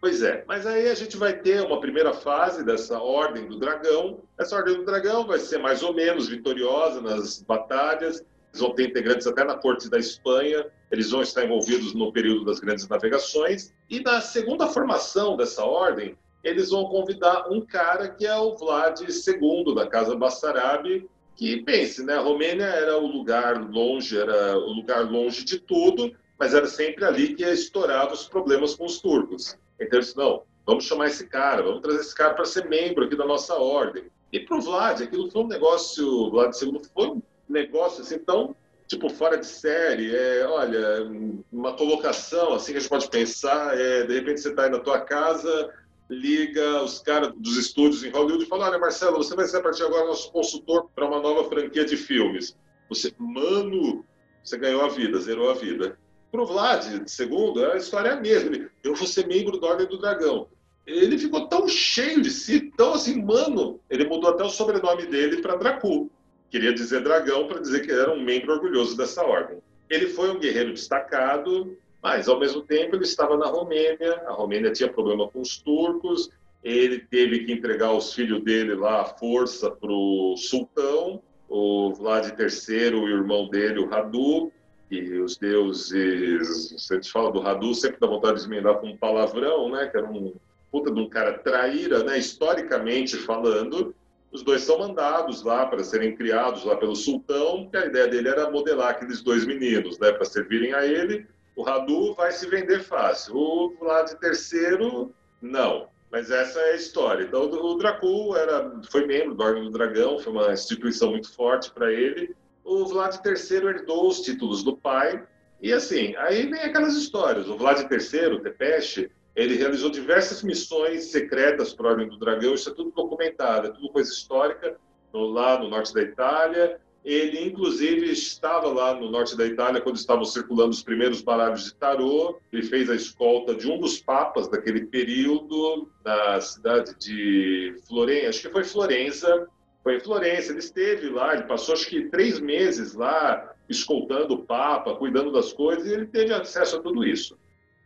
[0.01, 4.20] Pois é, mas aí a gente vai ter uma primeira fase dessa Ordem do Dragão.
[4.38, 8.24] Essa Ordem do Dragão vai ser mais ou menos vitoriosa nas batalhas.
[8.51, 10.66] Eles vão ter integrantes até na corte da Espanha.
[10.90, 13.74] Eles vão estar envolvidos no período das grandes navegações.
[13.90, 16.16] E na segunda formação dessa ordem,
[16.48, 22.04] eles vão convidar um cara que é o Vlad II da Casa Bassarabi, que pense,
[22.04, 22.14] né?
[22.14, 27.04] A Romênia era o lugar longe, era o lugar longe de tudo, mas era sempre
[27.04, 29.56] ali que estourava os problemas com os turcos.
[29.80, 33.24] Então, não, vamos chamar esse cara, vamos trazer esse cara para ser membro aqui da
[33.24, 34.04] nossa ordem.
[34.32, 38.54] E para o Vlad, aquilo foi um negócio, Vlad II foi um negócio assim tão
[38.88, 40.14] tipo fora de série.
[40.14, 41.08] É, olha,
[41.52, 44.80] uma colocação assim que a gente pode pensar é, de repente você está aí na
[44.80, 45.72] tua casa,
[46.09, 49.62] liga os caras dos estúdios em Hollywood e fala: Olha, Marcelo, você vai ser a
[49.62, 52.57] partir de agora nosso consultor para uma nova franquia de filmes.
[52.88, 54.05] Você, mano,
[54.42, 55.99] você ganhou a vida, zerou a vida.
[56.31, 58.55] Pro Vlad, segundo, a história é a mesma.
[58.55, 60.49] Ele, eu vou ser membro da Ordem do Dragão.
[60.87, 63.79] Ele ficou tão cheio de si, tão assim, mano.
[63.90, 66.11] Ele mudou até o sobrenome dele para Dracu.
[66.51, 69.59] Queria dizer dragão para dizer que era um membro orgulhoso dessa ordem.
[69.90, 74.72] Ele foi um guerreiro destacado, mas, ao mesmo tempo, ele estava na Romênia, a Romênia
[74.72, 76.30] tinha problema com os turcos,
[76.62, 82.26] ele teve que entregar os filhos dele lá à força para o sultão, o Vlad
[82.38, 84.52] III, o irmão dele, o Radu,
[84.90, 88.88] e os deuses, se a gente fala do Radu, sempre dá vontade de emendar com
[88.88, 90.34] um palavrão, né, que era um
[90.70, 93.94] puta de um cara traíra, né, historicamente falando,
[94.30, 98.28] os dois são mandados lá para serem criados lá pelo sultão, que a ideia dele
[98.28, 101.26] era modelar aqueles dois meninos, né, para servirem a ele,
[101.59, 103.35] o Radu vai se vender fácil.
[103.37, 105.09] O Vlad III,
[105.42, 105.88] não.
[106.09, 107.25] Mas essa é a história.
[107.25, 111.73] Então, o Dracul era, foi membro do Ordem do Dragão, foi uma instituição muito forte
[111.73, 112.33] para ele.
[112.62, 115.27] O Vlad III herdou os títulos do pai.
[115.61, 117.49] E assim, aí vem aquelas histórias.
[117.49, 122.55] O Vlad III, o Tepeche, ele realizou diversas missões secretas para a Ordem do Dragão.
[122.55, 124.77] Isso é tudo documentado, é tudo coisa histórica,
[125.12, 126.81] lá no norte da Itália.
[127.04, 131.74] Ele, inclusive, estava lá no norte da Itália quando estavam circulando os primeiros baralhos de
[131.74, 132.38] tarô.
[132.52, 138.42] Ele fez a escolta de um dos papas daquele período na cidade de Florença, acho
[138.42, 139.48] que foi Florença.
[139.82, 144.44] Foi em Florença, ele esteve lá, ele passou acho que três meses lá escoltando o
[144.44, 147.38] Papa, cuidando das coisas, e ele teve acesso a tudo isso.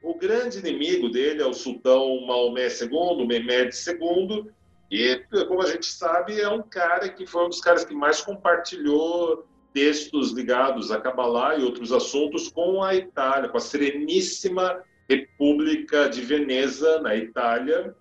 [0.02, 4.50] O grande inimigo dele é o sultão Maomé II, Mehmed II,
[4.92, 8.20] e, como a gente sabe, é um cara que foi um dos caras que mais
[8.20, 16.10] compartilhou textos ligados a Kabbalah e outros assuntos com a Itália, com a Sereníssima República
[16.10, 17.96] de Veneza, na Itália.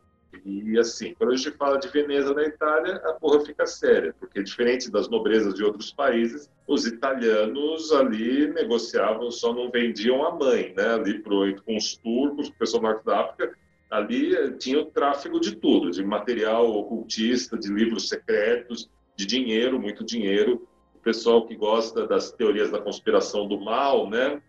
[0.45, 4.43] E, assim, quando a gente fala de Veneza na Itália, a porra fica séria, porque,
[4.43, 10.73] diferente das nobrezas de outros países, os italianos ali negociavam, só não vendiam a mãe,
[10.75, 10.95] né?
[10.95, 13.60] Ali pro, com os turcos, o pessoal do norte da África,
[13.91, 19.79] ali eh, tinha o tráfego de tudo, de material ocultista, de livros secretos, de dinheiro,
[19.79, 20.65] muito dinheiro.
[20.95, 24.41] O pessoal que gosta das teorias da conspiração do mal, né?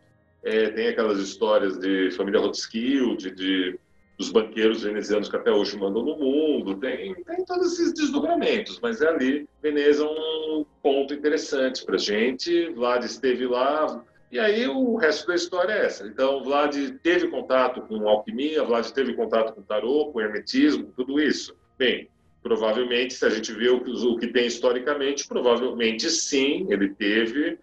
[0.45, 3.79] É, tem aquelas histórias de família Rothschild, de,
[4.19, 9.01] dos banqueiros venezianos que até hoje mandam no mundo, tem, tem todos esses desdobramentos, mas
[9.01, 12.71] é ali, Veneza é um ponto interessante para gente.
[12.71, 16.07] Vlad esteve lá, e aí o resto da história é essa.
[16.07, 21.55] Então, Vlad teve contato com alquimia, Vlad teve contato com tarô, com hermetismo, tudo isso.
[21.77, 22.09] Bem,
[22.43, 27.59] provavelmente, se a gente vê o, o que tem historicamente, provavelmente sim, ele teve,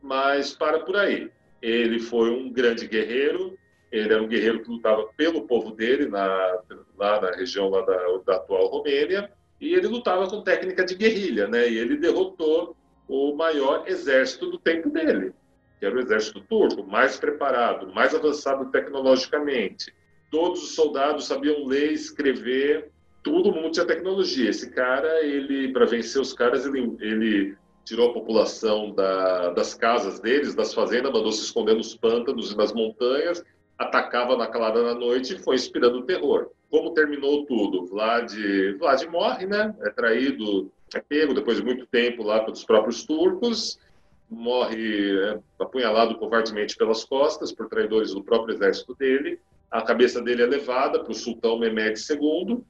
[0.00, 1.30] mas para por aí.
[1.60, 3.58] Ele foi um grande guerreiro,
[3.92, 6.58] ele era um guerreiro que lutava pelo povo dele, na,
[6.96, 11.46] lá na região lá da, da atual Romênia, e ele lutava com técnica de guerrilha,
[11.48, 11.68] né?
[11.68, 12.74] E ele derrotou
[13.06, 15.34] o maior exército do tempo dele
[15.78, 19.92] que era o exército turco, mais preparado, mais avançado tecnologicamente.
[20.30, 22.90] Todos os soldados sabiam ler, escrever,
[23.22, 24.50] todo mundo tinha tecnologia.
[24.50, 30.20] Esse cara, ele para vencer os caras, ele, ele tirou a população da, das casas
[30.20, 33.44] deles, das fazendas, mandou se esconder nos pântanos e nas montanhas,
[33.78, 36.50] atacava na calada da noite e foi inspirando o terror.
[36.70, 37.86] Como terminou tudo?
[37.86, 38.32] Vlad,
[38.78, 39.74] Vlad morre, né?
[39.82, 43.78] É traído, é pego depois de muito tempo lá pelos próprios turcos
[44.34, 49.40] morre é, apunhalado covardemente pelas costas por traidores do próprio exército dele.
[49.70, 52.62] A cabeça dele é levada para o sultão Mehmed II,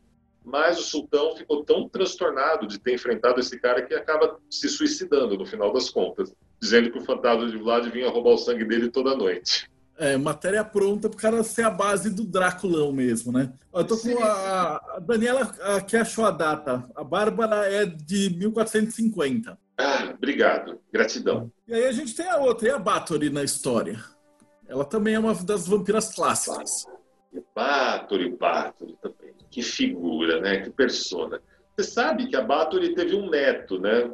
[0.45, 5.37] mas o sultão ficou tão transtornado de ter enfrentado esse cara que acaba se suicidando
[5.37, 8.91] no final das contas, dizendo que o fantasma de Vlad vinha roubar o sangue dele
[8.91, 9.69] toda noite.
[9.97, 13.53] É, matéria pronta para o cara ser a base do Dráculão mesmo, né?
[13.73, 15.55] Eu tô com a, a Daniela
[15.87, 16.85] que achou a data.
[16.97, 19.57] A Bárbara é de 1450.
[19.77, 20.81] Ah, obrigado.
[20.93, 21.51] Gratidão.
[21.67, 23.99] E aí a gente tem a outra, e a Bathory na história.
[24.69, 26.87] Ela também é uma das vampiras clássicas.
[27.55, 29.35] Bathory, Bathory também.
[29.51, 30.61] Que figura, né?
[30.61, 31.41] Que persona.
[31.77, 34.11] Você sabe que a Bathory teve um neto, né?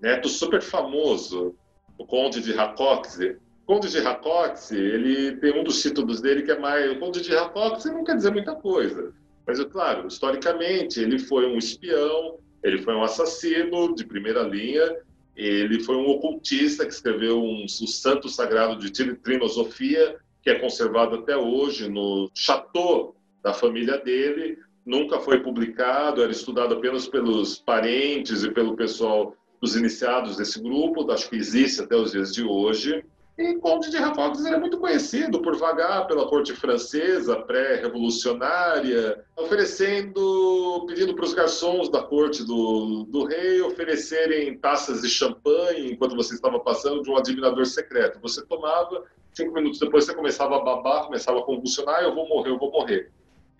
[0.00, 1.54] Neto super famoso,
[1.98, 3.36] o Conde de Rakoxe.
[3.62, 6.90] O Conde de Rakoxe, ele tem um dos títulos dele que é mais...
[6.92, 9.12] O Conde de Rakoxe não quer dizer muita coisa.
[9.46, 14.96] Mas, é claro, historicamente, ele foi um espião, ele foi um assassino de primeira linha,
[15.36, 21.16] ele foi um ocultista que escreveu um, o Santo Sagrado de Trinosofia, que é conservado
[21.16, 24.58] até hoje no chateau da família dele.
[24.84, 31.08] Nunca foi publicado, era estudado apenas pelos parentes e pelo pessoal dos iniciados desse grupo,
[31.12, 33.04] acho que existe até os dias de hoje.
[33.38, 41.14] E Conde de Rafaels era muito conhecido por vagar pela corte francesa pré-revolucionária, oferecendo, pedindo
[41.14, 46.60] para os garçons da corte do, do rei oferecerem taças de champanhe enquanto você estava
[46.60, 48.20] passando de um adivinador secreto.
[48.20, 52.50] Você tomava, cinco minutos depois você começava a babar, começava a convulsionar, eu vou morrer,
[52.50, 53.10] eu vou morrer.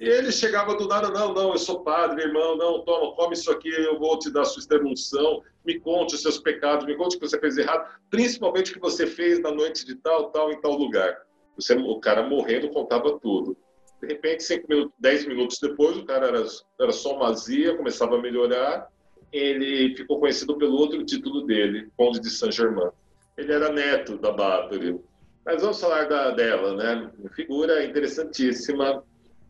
[0.03, 3.53] E ele chegava do nada, não, não, eu sou padre, irmão, não, toma, come isso
[3.53, 7.21] aqui, eu vou te dar sua extremunção, me conte os seus pecados, me conte o
[7.21, 10.61] que você fez errado, principalmente o que você fez na noite de tal, tal, em
[10.61, 11.23] tal lugar.
[11.55, 13.57] Você, o cara morrendo contava tudo.
[14.01, 16.45] De repente, cinco minutos, dez minutos depois, o cara era,
[16.81, 18.89] era só uma azia, começava a melhorar,
[19.33, 22.91] ele ficou conhecido pelo outro título dele, Conde de Saint-Germain.
[23.37, 24.99] Ele era neto da Bathory.
[25.47, 27.11] Mas vamos falar da, dela, né?
[27.37, 29.05] Figura interessantíssima,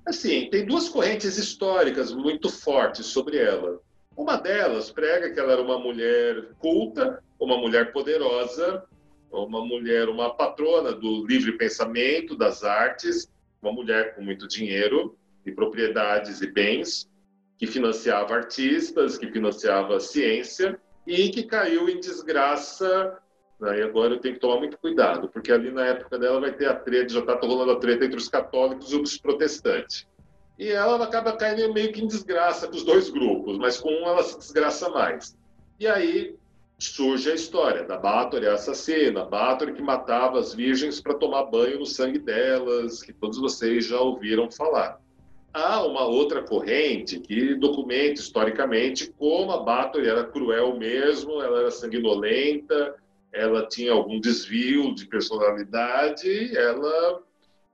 [0.04, 3.80] Assim, tem duas correntes históricas muito fortes sobre ela.
[4.16, 8.84] Uma delas prega que ela era uma mulher culta, uma mulher poderosa,
[9.30, 13.30] uma mulher, uma patrona do livre pensamento, das artes,
[13.62, 17.08] uma mulher com muito dinheiro e propriedades e bens,
[17.56, 23.18] que financiava artistas, que financiava ciência e que caiu em desgraça.
[23.64, 26.66] Aí agora eu tenho que tomar muito cuidado, porque ali na época dela vai ter
[26.66, 30.06] a treta, já está rolando a treta entre os católicos e os protestantes
[30.62, 34.06] e ela acaba caindo meio que em desgraça com os dois grupos, mas com um
[34.06, 35.36] ela se desgraça mais.
[35.80, 36.36] E aí
[36.78, 41.80] surge a história da Báthory assassina, a Báthory que matava as virgens para tomar banho
[41.80, 45.00] no sangue delas, que todos vocês já ouviram falar.
[45.52, 51.70] Há uma outra corrente que documenta historicamente como a Báthory era cruel mesmo, ela era
[51.72, 52.94] sanguinolenta,
[53.32, 57.22] ela tinha algum desvio de personalidade, ela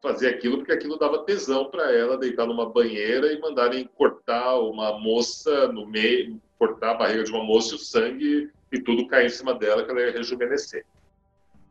[0.00, 4.98] fazer aquilo porque aquilo dava tesão para ela deitar numa banheira e mandarem cortar uma
[4.98, 9.26] moça no meio, cortar a barriga de uma moça e o sangue e tudo cair
[9.26, 10.84] em cima dela que ela ia rejuvenescer.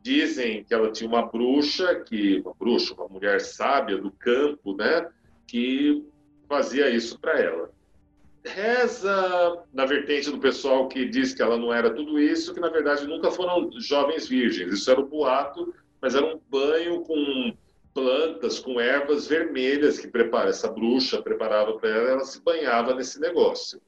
[0.02, 5.08] Dizem que ela tinha uma bruxa, que uma bruxa, uma mulher sábia do campo, né,
[5.46, 6.04] que
[6.48, 7.70] fazia isso para ela.
[8.48, 12.68] Reza na vertente do pessoal que diz que ela não era tudo isso, que na
[12.68, 14.72] verdade nunca foram jovens virgens.
[14.72, 17.52] Isso era um boato, mas era um banho com
[17.94, 23.20] plantas com ervas vermelhas que prepara essa bruxa preparava para ela, ela se banhava nesse
[23.20, 23.80] negócio.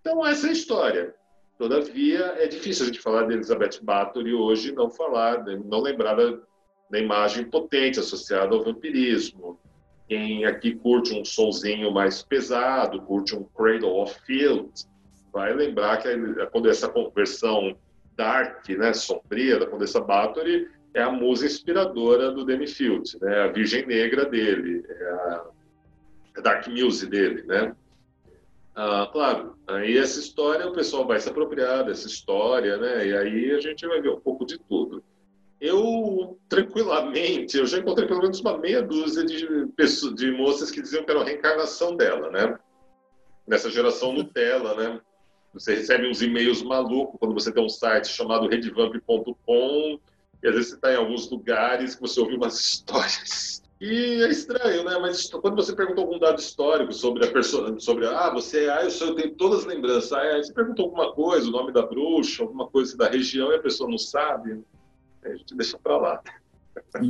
[0.00, 1.14] Então essa é a história.
[1.58, 6.38] Todavia é difícil a gente falar de Elizabeth Bathory hoje não falar, não lembrar da,
[6.90, 9.58] da imagem potente associada ao vampirismo.
[10.10, 14.68] Quem aqui curte um sonzinho mais pesado, curte um Cradle of Field,
[15.32, 16.08] vai lembrar que
[16.46, 17.76] quando essa conversão
[18.16, 23.42] dark, né, sombria da Condessa Bathory é a musa inspiradora do Demifield, né?
[23.42, 25.44] A Virgem Negra dele, é a,
[26.42, 27.72] Dark Muse dele, né?
[28.74, 33.06] Ah, claro, aí essa história o pessoal vai se apropriar dessa história, né?
[33.06, 35.04] E aí a gente vai ver um pouco de tudo.
[35.60, 40.80] Eu, tranquilamente, eu já encontrei pelo menos uma meia dúzia de, pessoas, de moças que
[40.80, 42.58] diziam que era a reencarnação dela, né?
[43.46, 45.00] Nessa geração Nutella, né?
[45.52, 49.98] Você recebe uns e-mails malucos quando você tem um site chamado redvamp.com
[50.42, 53.62] e às vezes você está em alguns lugares que você ouve umas histórias.
[53.80, 54.98] E é estranho, né?
[54.98, 58.90] Mas quando você pergunta algum dado histórico sobre a pessoa, sobre ah, você, ah, eu,
[58.90, 60.12] sou, eu tenho todas as lembranças.
[60.12, 63.56] Ah, aí você perguntou alguma coisa, o nome da bruxa, alguma coisa da região, e
[63.56, 64.62] a pessoa não sabe,
[65.24, 66.22] a gente deixa para lá.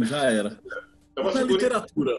[0.03, 0.59] Já era.
[1.17, 2.19] É Na literatura,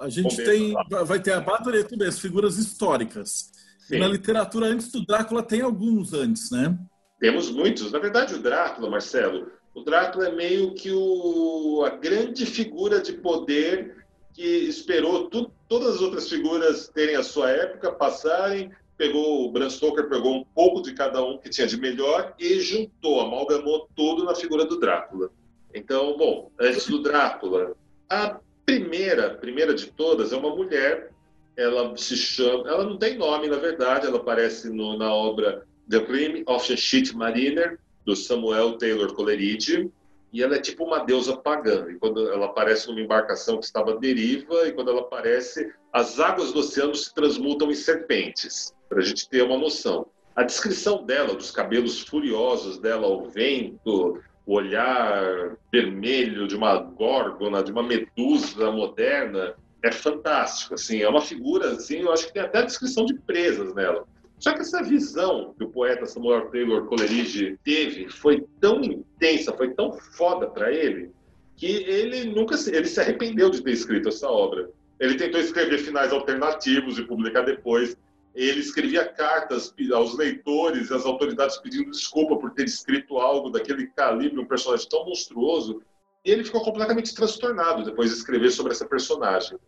[0.00, 3.52] a gente tem, vai ter a Bárbara e as figuras históricas.
[3.78, 3.98] Sim.
[3.98, 6.76] Na literatura, antes do Drácula, tem alguns antes, né?
[7.20, 7.92] Temos muitos.
[7.92, 13.12] Na verdade, o Drácula, Marcelo, o Drácula é meio que o, a grande figura de
[13.12, 19.50] poder que esperou tu, todas as outras figuras terem a sua época, passarem, pegou o
[19.50, 23.88] Bram Stoker pegou um pouco de cada um que tinha de melhor e juntou, amalgamou
[23.96, 25.28] tudo na figura do Drácula.
[25.74, 27.74] Então, bom, antes do Drácula,
[28.08, 31.10] a primeira, primeira de todas é uma mulher.
[31.56, 35.98] Ela se chama, ela não tem nome na verdade, ela aparece no, na obra The
[35.98, 39.90] Crime of the Shit Mariner, do Samuel Taylor Coleridge,
[40.32, 41.90] e ela é tipo uma deusa pagã.
[41.90, 46.20] E quando ela aparece numa embarcação que estava à deriva, e quando ela aparece, as
[46.20, 50.06] águas do oceano se transmutam em serpentes, para a gente ter uma noção.
[50.36, 57.62] A descrição dela, dos cabelos furiosos dela ao vento, o olhar vermelho de uma górgona,
[57.62, 62.42] de uma medusa moderna, é fantástico, assim, é uma figura, assim, eu acho que tem
[62.42, 64.04] até a descrição de presas nela.
[64.38, 69.70] Só que essa visão que o poeta Samuel Taylor Coleridge teve foi tão intensa, foi
[69.70, 71.10] tão foda para ele,
[71.56, 74.68] que ele nunca se, ele se arrependeu de ter escrito essa obra.
[75.00, 77.96] Ele tentou escrever finais alternativos e publicar depois.
[78.34, 83.86] Ele escrevia cartas aos leitores e às autoridades pedindo desculpa por ter escrito algo daquele
[83.88, 85.82] calibre, um personagem tão monstruoso.
[86.24, 89.58] E ele ficou completamente transtornado depois de escrever sobre essa personagem.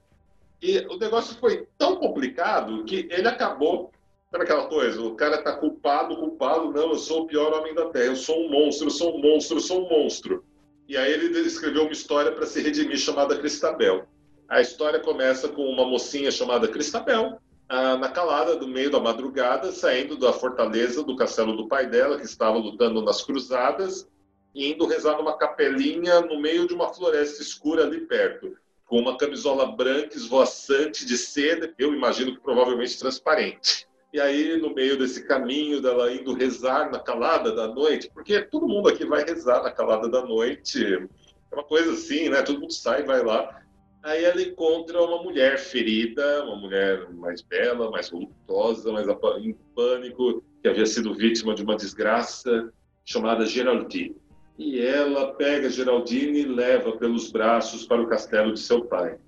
[0.62, 3.92] E o negócio foi tão complicado que ele acabou.
[4.30, 5.00] Sabe aquela coisa?
[5.02, 6.72] O cara tá culpado, culpado.
[6.72, 8.06] Não, eu sou o pior homem da Terra.
[8.06, 10.44] Eu sou um monstro, eu sou um monstro, eu sou um monstro.
[10.88, 14.06] E aí ele escreveu uma história para se redimir chamada Cristabel.
[14.48, 17.38] A história começa com uma mocinha chamada Cristabel,
[17.68, 22.24] na calada do meio da madrugada, saindo da fortaleza do castelo do pai dela, que
[22.24, 24.08] estava lutando nas cruzadas,
[24.54, 28.56] e indo rezar numa capelinha no meio de uma floresta escura ali perto
[28.86, 33.88] com uma camisola branca esvoaçante de seda, eu imagino que provavelmente transparente.
[34.12, 38.68] E aí, no meio desse caminho dela indo rezar na calada da noite, porque todo
[38.68, 42.42] mundo aqui vai rezar na calada da noite, é uma coisa assim, né?
[42.42, 43.63] Todo mundo sai e vai lá.
[44.04, 49.08] Aí ela encontra uma mulher ferida, uma mulher mais bela, mais voluptuosa, mais
[49.40, 52.72] em pânico, que havia sido vítima de uma desgraça,
[53.04, 54.14] chamada Geraldine
[54.58, 59.18] e ela pega Geraldine e leva pelos braços para o castelo de seu pai.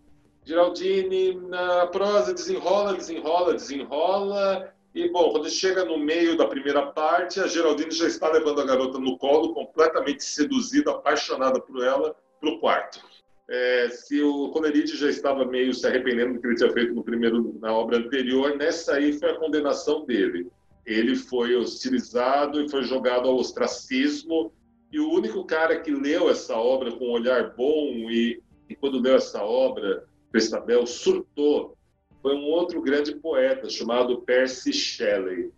[0.45, 7.41] Geraldine, na prosa, desenrola, desenrola, desenrola, e, bom, quando chega no meio da primeira parte,
[7.41, 12.51] a Geraldine já está levando a garota no colo, completamente seduzida, apaixonada por ela, para
[12.51, 13.01] o quarto.
[13.49, 17.05] É, se o Coleridge já estava meio se arrependendo do que ele tinha feito no
[17.05, 20.49] primeiro, na obra anterior, nessa aí foi a condenação dele.
[20.85, 24.53] Ele foi hostilizado e foi jogado ao ostracismo
[24.91, 29.01] e o único cara que leu essa obra com um olhar bom e, e quando
[29.01, 31.77] leu essa obra, Cristabel surtou,
[32.23, 35.51] foi um outro grande poeta chamado Percy Shelley,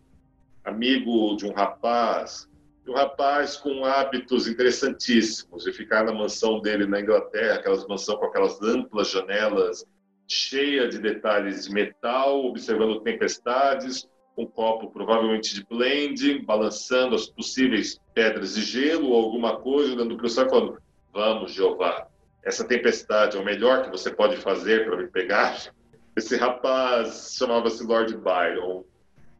[0.64, 2.47] amigo de um rapaz,
[2.88, 8.26] um rapaz com hábitos interessantíssimos, de ficar na mansão dele na Inglaterra, aquelas mansão com
[8.26, 9.84] aquelas amplas janelas,
[10.26, 18.00] cheia de detalhes de metal, observando tempestades, um copo provavelmente de blend, balançando as possíveis
[18.14, 20.78] pedras de gelo ou alguma coisa, dando para o falando:
[21.12, 22.06] Vamos, Jeová,
[22.44, 25.72] essa tempestade é o melhor que você pode fazer para me pegar.
[26.16, 28.84] Esse rapaz chamava-se Lord Byron.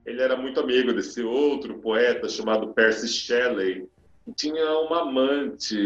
[0.09, 3.87] Ele era muito amigo desse outro poeta chamado Percy Shelley,
[4.25, 5.77] que tinha uma amante,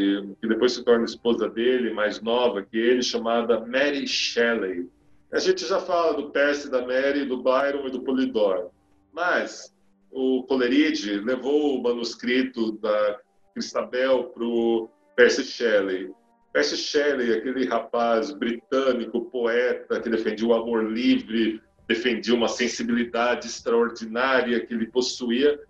[0.41, 4.89] que depois se torna esposa dele, mais nova que ele, chamada Mary Shelley.
[5.33, 8.71] A gente já fala do Percy, da Mary, do Byron e do Polidor.
[9.13, 9.75] Mas
[10.13, 13.19] o Coleridge levou o manuscrito da
[13.53, 16.13] Cristabel para o Percy Shelley.
[16.53, 21.61] Percy Shelley, aquele rapaz britânico, poeta, que defendia o amor livre,
[21.93, 25.61] defendia uma sensibilidade extraordinária que ele possuía,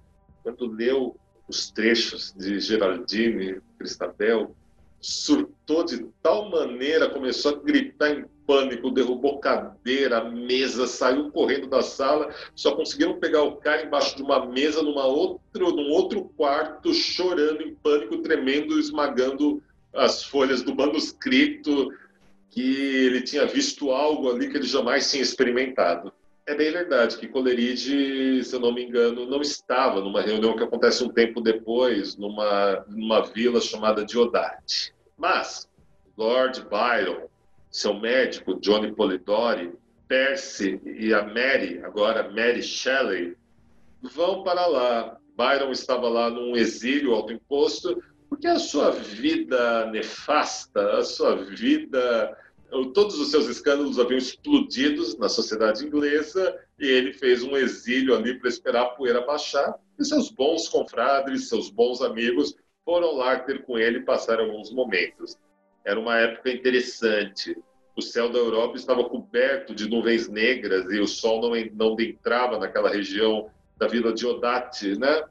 [0.43, 1.17] quando leu
[1.49, 4.55] os trechos de Geraldine, Cristabel,
[5.01, 11.83] surtou de tal maneira, começou a gritar em pânico, derrubou cadeira, mesa, saiu correndo da
[11.83, 16.95] sala, só conseguiram pegar o cara embaixo de uma mesa numa outro, num outro quarto,
[16.95, 19.61] chorando em pânico, tremendo, esmagando
[19.93, 21.93] as folhas do manuscrito,
[22.53, 26.13] que ele tinha visto algo ali que ele jamais tinha experimentado.
[26.47, 30.63] É bem verdade que Coleridge, se eu não me engano, não estava numa reunião que
[30.63, 34.93] acontece um tempo depois, numa, numa vila chamada Diodati.
[35.17, 35.67] Mas
[36.17, 37.27] Lord Byron,
[37.71, 39.73] seu médico, Johnny Polidori,
[40.07, 43.35] Percy e a Mary, agora Mary Shelley,
[44.03, 45.17] vão para lá.
[45.35, 48.03] Byron estava lá num exílio autoimposto,
[48.33, 52.35] porque a sua vida nefasta, a sua vida.
[52.95, 58.39] Todos os seus escândalos haviam explodido na sociedade inglesa e ele fez um exílio ali
[58.39, 59.75] para esperar a poeira baixar.
[59.99, 62.57] E seus bons confrades, seus bons amigos
[62.87, 65.39] foram lá ter com ele e passar alguns momentos.
[65.85, 67.55] Era uma época interessante.
[67.95, 72.59] O céu da Europa estava coberto de nuvens negras e o sol não, não entrava
[72.59, 75.23] naquela região da vila de Odate, né?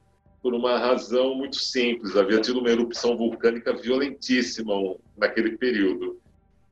[0.41, 2.15] Por uma razão muito simples.
[2.15, 4.73] Havia tido uma erupção vulcânica violentíssima
[5.17, 6.19] naquele período.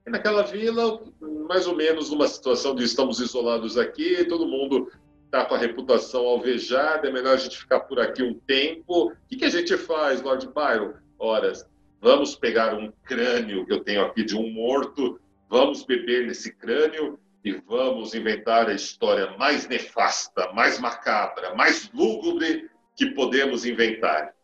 [0.05, 1.01] E naquela vila,
[1.47, 4.91] mais ou menos numa situação de estamos isolados aqui, todo mundo
[5.25, 9.11] está com a reputação alvejada, é melhor a gente ficar por aqui um tempo.
[9.11, 10.93] O que, que a gente faz, Lord Byron?
[11.19, 11.53] Ora,
[12.01, 17.19] vamos pegar um crânio que eu tenho aqui de um morto, vamos beber nesse crânio
[17.45, 24.35] e vamos inventar a história mais nefasta, mais macabra, mais lúgubre que podemos inventar.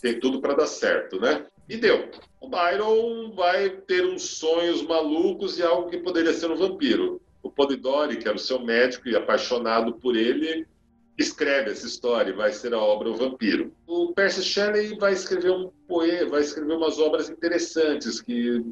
[0.00, 1.44] Tem tudo para dar certo, né?
[1.68, 2.08] E deu.
[2.40, 7.20] O Byron vai ter uns sonhos malucos e algo que poderia ser um vampiro.
[7.42, 10.64] o Polidori, que era o seu médico e apaixonado por ele,
[11.18, 13.72] escreve essa história, vai ser a obra O Vampiro.
[13.86, 18.64] O Percy Shelley vai escrever um poema, vai escrever umas obras interessantes que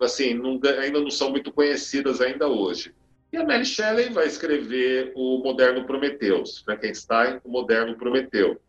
[0.00, 2.94] assim, não, ainda não são muito conhecidas ainda hoje.
[3.32, 8.60] E a Mary Shelley vai escrever o Moderno Prometeus, Frankenstein, o Moderno Prometeu.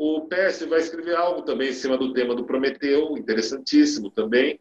[0.00, 4.60] O Percy vai escrever algo também em cima do tema do Prometeu, interessantíssimo também.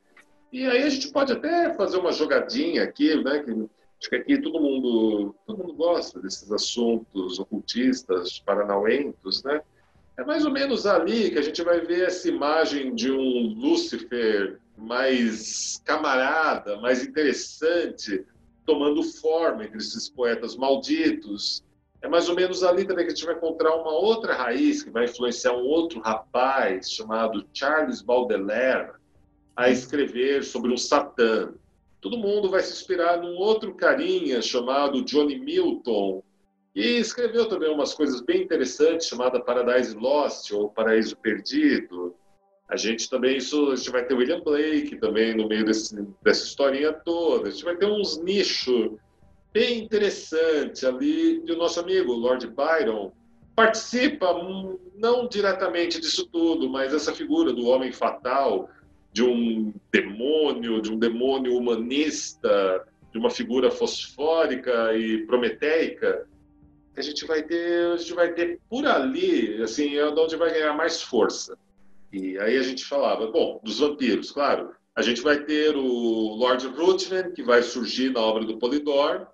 [0.51, 3.43] E aí a gente pode até fazer uma jogadinha aqui, né?
[3.43, 9.61] Que, acho que aqui todo mundo, todo mundo gosta desses assuntos ocultistas, paranauentos, né?
[10.17, 14.59] É mais ou menos ali que a gente vai ver essa imagem de um Lúcifer
[14.75, 18.25] mais camarada, mais interessante,
[18.65, 21.63] tomando forma entre esses poetas malditos.
[22.08, 24.89] É mais ou menos ali também que a gente vai encontrar uma outra raiz que
[24.89, 28.93] vai influenciar um outro rapaz chamado Charles Baudelaire
[29.53, 31.51] a escrever sobre um Satã.
[31.99, 36.24] Todo mundo vai se inspirar num outro carinha chamado Johnny Milton,
[36.74, 42.16] e escreveu também umas coisas bem interessantes chamada Paradise Lost ou Paraíso Perdido.
[42.70, 45.93] A gente também isso, a gente vai ter William Blake também no meio desse,
[46.24, 47.49] dessa historinha toda.
[47.49, 48.91] A gente vai ter uns nichos
[49.54, 53.12] bem interessantes ali e o nosso amigo Lord Byron
[53.56, 58.70] participa hum, não diretamente disso tudo, mas essa figura do homem fatal,
[59.12, 66.28] de um demônio, de um demônio humanista, de uma figura fosfórica e prometeica,
[66.95, 70.74] a gente vai ter, a gente vai ter por ali, assim, é onde vai ganhar
[70.74, 71.58] mais força.
[72.12, 74.72] E aí a gente falava, bom, dos vampiros, claro.
[74.95, 79.28] A gente vai ter o Lord Ruthven, que vai surgir na obra do Polidor.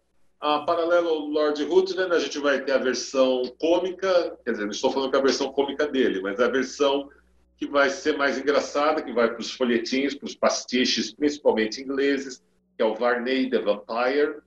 [0.43, 4.71] A paralelo ao Lord Ruthven, a gente vai ter a versão cômica, quer dizer, não
[4.71, 7.09] estou falando que é a versão cômica dele, mas a versão
[7.55, 12.43] que vai ser mais engraçada, que vai para os folhetins, para os pastiches, principalmente ingleses,
[12.75, 14.41] que é o Varney the Vampire.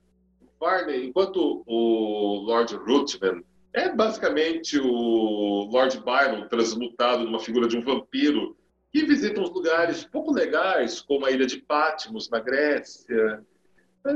[0.59, 3.43] Varney, enquanto o Lord Ruthven
[3.73, 8.55] é basicamente o Lord Byron transmutado numa figura de um vampiro
[8.93, 13.43] que visita uns lugares pouco legais, como a ilha de Patmos, na Grécia.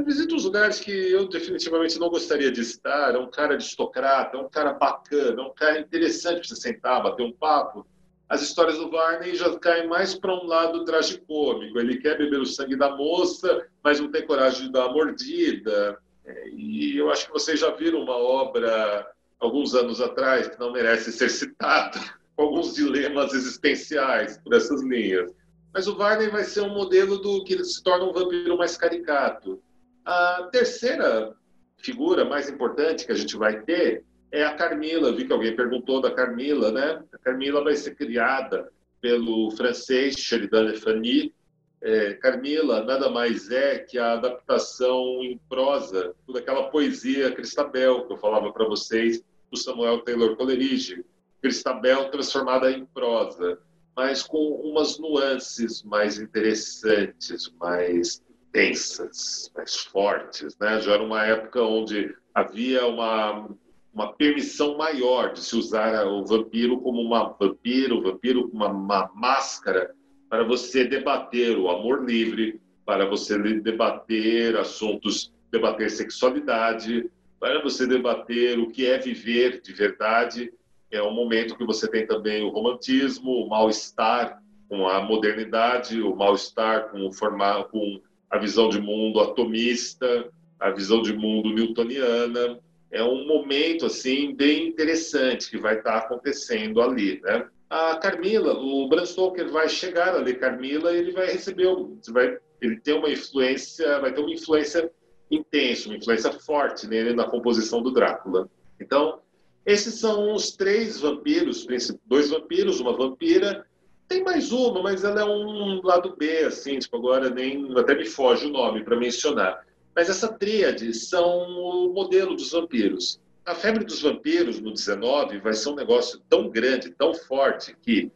[0.05, 3.13] Visita uns lugares que eu definitivamente não gostaria de estar.
[3.13, 7.03] É um cara aristocrata, é um cara bacana, é um cara interessante para você sentar,
[7.03, 7.85] bater um papo.
[8.29, 11.77] As histórias do Varney já caem mais para um lado tragicômico.
[11.77, 15.97] Ele quer beber o sangue da moça, mas não tem coragem de dar uma mordida.
[16.25, 19.05] É, e eu acho que vocês já viram uma obra
[19.37, 21.99] alguns anos atrás, que não merece ser citada,
[22.37, 25.29] com alguns dilemas existenciais por essas linhas.
[25.73, 29.61] Mas o Varney vai ser um modelo do que se torna um vampiro mais caricato.
[30.05, 31.35] A terceira
[31.77, 35.11] figura mais importante que a gente vai ter é a Carmila.
[35.11, 37.03] Vi que alguém perguntou da Carmila, né?
[37.13, 38.71] A Carmila vai ser criada
[39.01, 41.33] pelo francês Sheridan Le Fany.
[41.81, 48.17] É, Carmila nada mais é que a adaptação em prosa daquela poesia Cristabel que eu
[48.17, 51.03] falava para vocês do Samuel Taylor Coleridge,
[51.41, 53.59] Cristabel transformada em prosa,
[53.95, 58.21] mas com umas nuances mais interessantes, mais
[58.51, 60.57] tensas, mais fortes.
[60.59, 60.81] Né?
[60.81, 63.49] Já era uma época onde havia uma,
[63.93, 68.71] uma permissão maior de se usar o vampiro como uma vampiro, o vampiro como uma,
[68.71, 69.93] uma máscara
[70.29, 78.57] para você debater o amor livre, para você debater assuntos, debater sexualidade, para você debater
[78.57, 80.53] o que é viver de verdade.
[80.89, 86.15] É um momento que você tem também o romantismo, o mal-estar com a modernidade, o
[86.15, 90.29] mal-estar com, o com a visão de mundo atomista,
[90.59, 92.59] a visão de mundo newtoniana.
[92.89, 97.47] É um momento assim bem interessante que vai estar acontecendo ali, né?
[97.69, 101.67] A Carmila, o Bram Stoker vai chegar a ler Carmila ele vai receber,
[102.09, 104.91] vai, ele tem uma influência, vai ter uma influência
[105.29, 108.49] intenso, uma influência forte nele na composição do Drácula.
[108.79, 109.19] Então,
[109.65, 111.65] esses são os três vampiros,
[112.05, 113.65] dois vampiros, uma vampira.
[114.11, 118.05] Tem mais uma, mas ela é um lado B, assim, tipo, agora nem até me
[118.05, 119.65] foge o nome para mencionar.
[119.95, 123.21] Mas essa tríade são o modelo dos vampiros.
[123.45, 128.11] A febre dos vampiros no 19 vai ser um negócio tão grande, tão forte que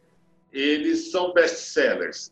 [0.52, 2.30] eles são best-sellers.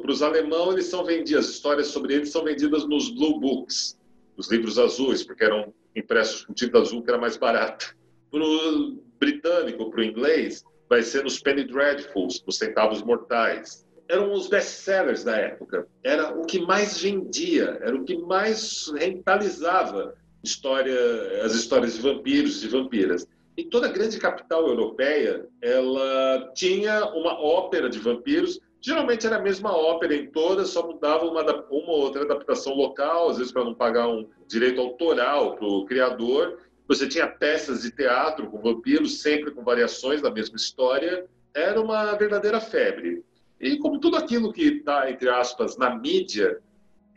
[0.00, 3.98] Para os alemães, eles são vendidos, as histórias sobre eles são vendidas nos Blue Books,
[4.34, 7.94] os livros azuis, porque eram impressos com tinta azul, que era mais barato.
[8.32, 10.64] Para o britânico, para o inglês,
[10.94, 13.84] vai ser nos Penny Dreadfuls, nos Centavos Mortais.
[14.08, 15.88] Eram os best-sellers da época.
[16.04, 20.14] Era o que mais vendia, era o que mais rentabilizava
[20.44, 20.96] história,
[21.42, 23.26] as histórias de vampiros e vampiras.
[23.56, 29.74] E toda grande capital europeia, ela tinha uma ópera de vampiros, Geralmente era a mesma
[29.74, 33.72] ópera em todas, só mudava uma, uma ou outra adaptação local, às vezes para não
[33.72, 36.58] pagar um direito autoral para o criador.
[36.86, 41.26] Você tinha peças de teatro com vampiros, sempre com variações da mesma história.
[41.54, 43.24] Era uma verdadeira febre.
[43.60, 46.60] E como tudo aquilo que está, entre aspas, na mídia,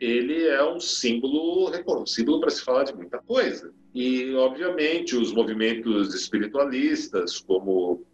[0.00, 3.72] ele é um símbolo, um símbolo para se falar de muita coisa.
[3.94, 8.06] E, obviamente, os movimentos espiritualistas, como o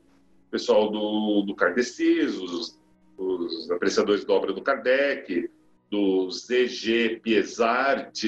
[0.50, 2.80] pessoal do, do kardecismo, os,
[3.18, 5.50] os apreciadores da obra do Kardec,
[5.90, 8.24] do ZG Piesart,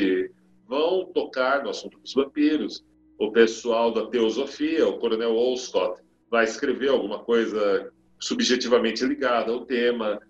[0.68, 2.84] vão tocar no assunto dos vampiros.
[3.18, 10.20] O pessoal da teosofia, o coronel Olstott, vai escrever alguma coisa subjetivamente ligada ao tema.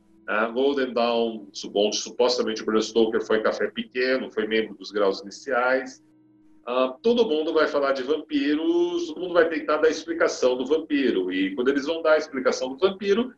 [0.53, 6.03] Golden Dawn, supostamente o Bram Stoker foi café pequeno, foi membro dos graus iniciais.
[6.69, 10.67] Uh, todo mundo vai falar de vampiros, todo mundo vai tentar dar a explicação do
[10.67, 11.33] vampiro.
[11.33, 13.33] E quando eles vão dar a explicação do vampiro,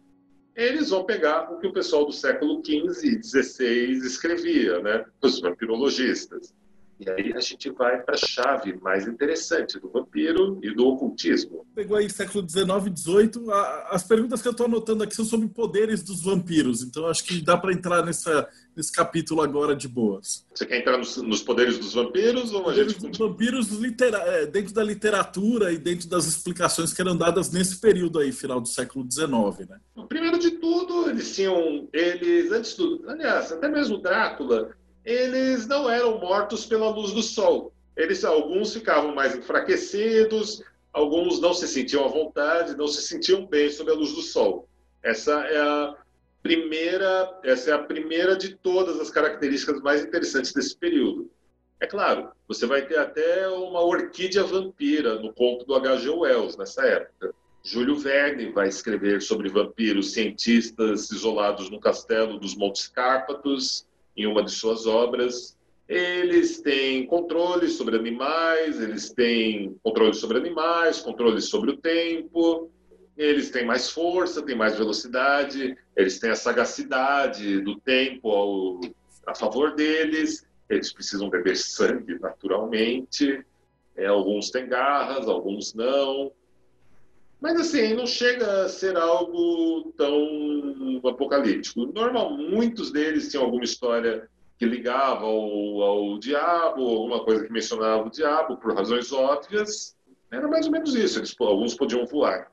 [0.56, 5.04] eles vão pegar o que o pessoal do século XV e XVI escrevia, né?
[5.22, 6.54] os vampirologistas.
[7.00, 11.64] E aí a gente vai para a chave mais interessante do vampiro e do ocultismo.
[11.74, 13.52] Pegou aí século XIX e XVIII.
[13.88, 16.82] As perguntas que eu estou anotando aqui são sobre poderes dos vampiros.
[16.82, 20.44] Então acho que dá para entrar nessa, nesse capítulo agora de boas.
[20.52, 22.98] Você quer entrar nos, nos poderes dos vampiros ou a gente...
[22.98, 24.18] dos vampiros litera...
[24.18, 28.60] É, dentro da literatura e dentro das explicações que eram dadas nesse período aí, final
[28.60, 29.78] do século XIX, né?
[30.08, 34.76] Primeiro de tudo, eles tinham, eles antes do, aliás, até mesmo Drácula
[35.08, 37.72] eles não eram mortos pela luz do sol.
[37.96, 43.70] Eles, alguns ficavam mais enfraquecidos, alguns não se sentiam à vontade, não se sentiam bem
[43.70, 44.68] sob a luz do sol.
[45.02, 45.96] Essa é a
[46.42, 51.30] primeira, essa é a primeira de todas as características mais interessantes desse período.
[51.80, 56.10] É claro, você vai ter até uma orquídea vampira no conto do H.G.
[56.10, 57.34] Wells nessa época.
[57.64, 63.87] Júlio Verne vai escrever sobre vampiros cientistas isolados no castelo dos Montes Cárpatos
[64.18, 65.56] em uma de suas obras.
[65.88, 72.70] Eles têm controle sobre animais, eles têm controle sobre animais, controle sobre o tempo,
[73.16, 78.80] eles têm mais força, têm mais velocidade, eles têm a sagacidade do tempo ao,
[79.26, 83.42] a favor deles, eles precisam beber sangue naturalmente,
[83.96, 86.30] é, alguns têm garras, alguns não.
[87.40, 91.86] Mas assim, não chega a ser algo tão apocalíptico.
[91.86, 94.28] Normal, muitos deles tinham alguma história
[94.58, 99.96] que ligava ao, ao diabo, alguma coisa que mencionava o diabo, por razões óbvias.
[100.32, 101.20] Era mais ou menos isso.
[101.20, 102.50] Eles, alguns podiam voar.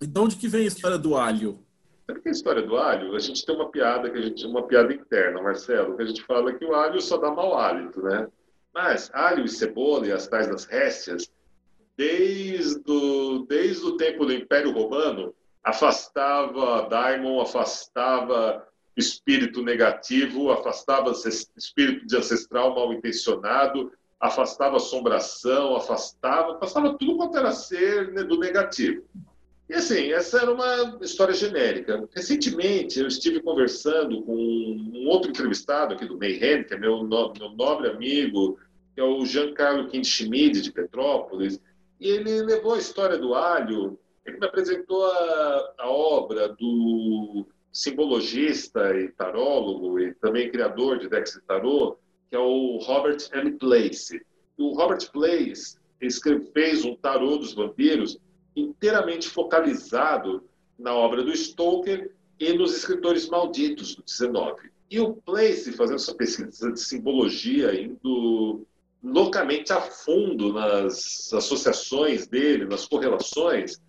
[0.00, 1.58] E de onde que vem a história do alho?
[2.06, 3.14] Sabe que a história do alho?
[3.16, 6.22] A gente tem uma piada que a gente uma piada interna, Marcelo, que a gente
[6.24, 8.28] fala que o alho só dá mau hálito, né?
[8.72, 11.30] Mas alho e cebola e as tais das réstias
[11.96, 18.66] desde o, desde o tempo do Império Romano, afastava daimon, afastava
[18.96, 21.12] espírito negativo, afastava
[21.56, 28.38] espírito de ancestral mal intencionado, afastava assombração, afastava, afastava tudo quanto era ser né, do
[28.38, 29.04] negativo.
[29.68, 32.06] E assim, essa era uma história genérica.
[32.14, 37.50] Recentemente, eu estive conversando com um outro entrevistado aqui do Mayhem, que é meu, meu
[37.56, 38.58] nobre amigo,
[38.94, 41.58] que é o Giancarlo Quintschmid, de Petrópolis,
[42.02, 43.96] e ele levou a história do alho,
[44.26, 51.34] ele me apresentou a, a obra do simbologista e tarólogo e também criador de decks
[51.34, 51.96] de tarô,
[52.28, 53.52] que é o Robert M.
[53.52, 54.20] Place.
[54.58, 55.78] O Robert Place
[56.52, 58.18] fez um tarô dos vampiros
[58.56, 60.42] inteiramente focalizado
[60.76, 64.72] na obra do Stoker e nos escritores malditos do 19.
[64.90, 68.66] E o Place, fazendo essa pesquisa de simbologia, indo
[69.02, 73.80] loucamente a fundo nas associações dele, nas correlações,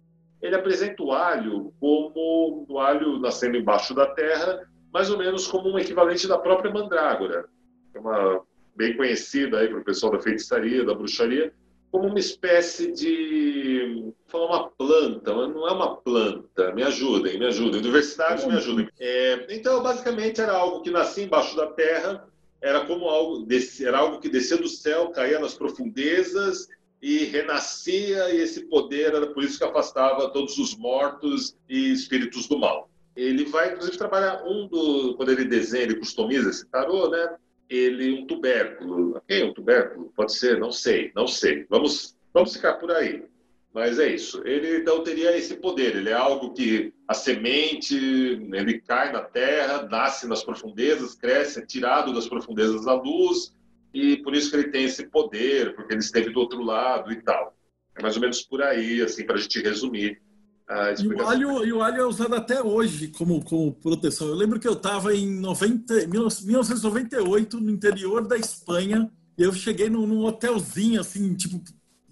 [0.42, 5.70] ele apresenta o alho como o alho nascendo embaixo da terra, mais ou menos como
[5.70, 7.46] um equivalente da própria mandrágora,
[7.94, 8.42] é uma
[8.76, 11.54] bem conhecida aí para o pessoal da feitiçaria, da bruxaria,
[11.92, 16.74] como uma espécie de falar uma planta, mas não é uma planta.
[16.74, 18.90] Me ajudem, me ajudem, universidades me ajudem.
[19.00, 22.28] É, então, basicamente, era algo que nascia embaixo da terra
[22.64, 23.46] era como algo,
[23.82, 26.70] era algo que descia do céu, caía nas profundezas
[27.02, 32.48] e renascia, e esse poder era por isso que afastava todos os mortos e espíritos
[32.48, 32.90] do mal.
[33.18, 35.14] Ele vai, inclusive, trabalhar um do.
[35.18, 37.36] Quando ele desenha, ele customiza esse tarô, né?
[37.70, 39.22] Ele, um tubérculo.
[39.28, 40.14] Quem um tubérculo?
[40.16, 41.66] Pode ser, não sei, não sei.
[41.70, 43.26] Vamos, vamos ficar por aí.
[43.74, 44.42] Mas é isso.
[44.46, 45.96] Ele então teria esse poder.
[45.96, 51.66] Ele é algo que a semente, ele cai na terra, nasce nas profundezas, cresce, é
[51.66, 53.52] tirado das profundezas da luz,
[53.94, 57.22] e por isso que ele tem esse poder, porque ele esteve do outro lado e
[57.22, 57.56] tal.
[57.98, 60.22] É mais ou menos por aí, assim, para a gente resumir
[61.00, 64.28] E o, alho, e o alho é usado até hoje como, como proteção.
[64.28, 69.90] Eu lembro que eu estava em 90, 1998 no interior da Espanha e eu cheguei
[69.90, 71.62] num, num hotelzinho, assim, tipo,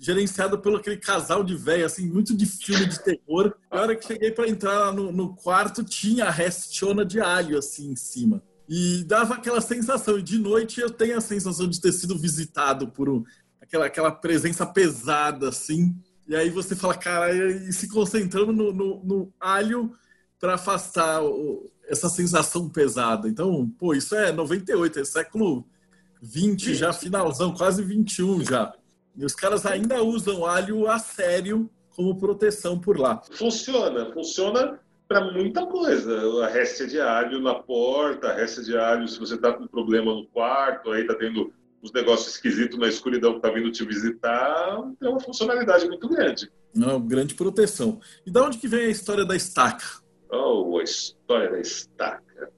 [0.01, 3.53] gerenciado pelo aquele casal de velho, assim, muito de filme de terror.
[3.71, 7.91] Na hora que cheguei para entrar no, no, quarto, tinha a restiona de alho, assim,
[7.91, 8.41] em cima.
[8.67, 10.17] E dava aquela sensação.
[10.17, 13.23] E de noite eu tenho a sensação de ter sido visitado por um,
[13.61, 15.95] aquela, aquela presença pesada, assim.
[16.27, 19.93] E aí você fala, cara, e se concentrando no, no, no alho
[20.39, 23.29] para afastar o, essa sensação pesada.
[23.29, 25.63] Então, pô, isso é 98, é século
[26.23, 28.73] 20 já, finalzão, quase 21 já.
[29.15, 33.21] E os caras ainda usam alho a sério como proteção por lá.
[33.31, 36.43] Funciona, funciona para muita coisa.
[36.43, 40.13] A réstia de alho na porta, a réstia de alho se você está com problema
[40.13, 44.77] no quarto, aí está tendo os negócios esquisitos na escuridão que está vindo te visitar,
[44.99, 46.49] tem uma funcionalidade muito grande.
[46.73, 47.99] Não, grande proteção.
[48.25, 49.83] E da onde que vem a história da estaca?
[50.31, 52.51] Oh, a história da estaca.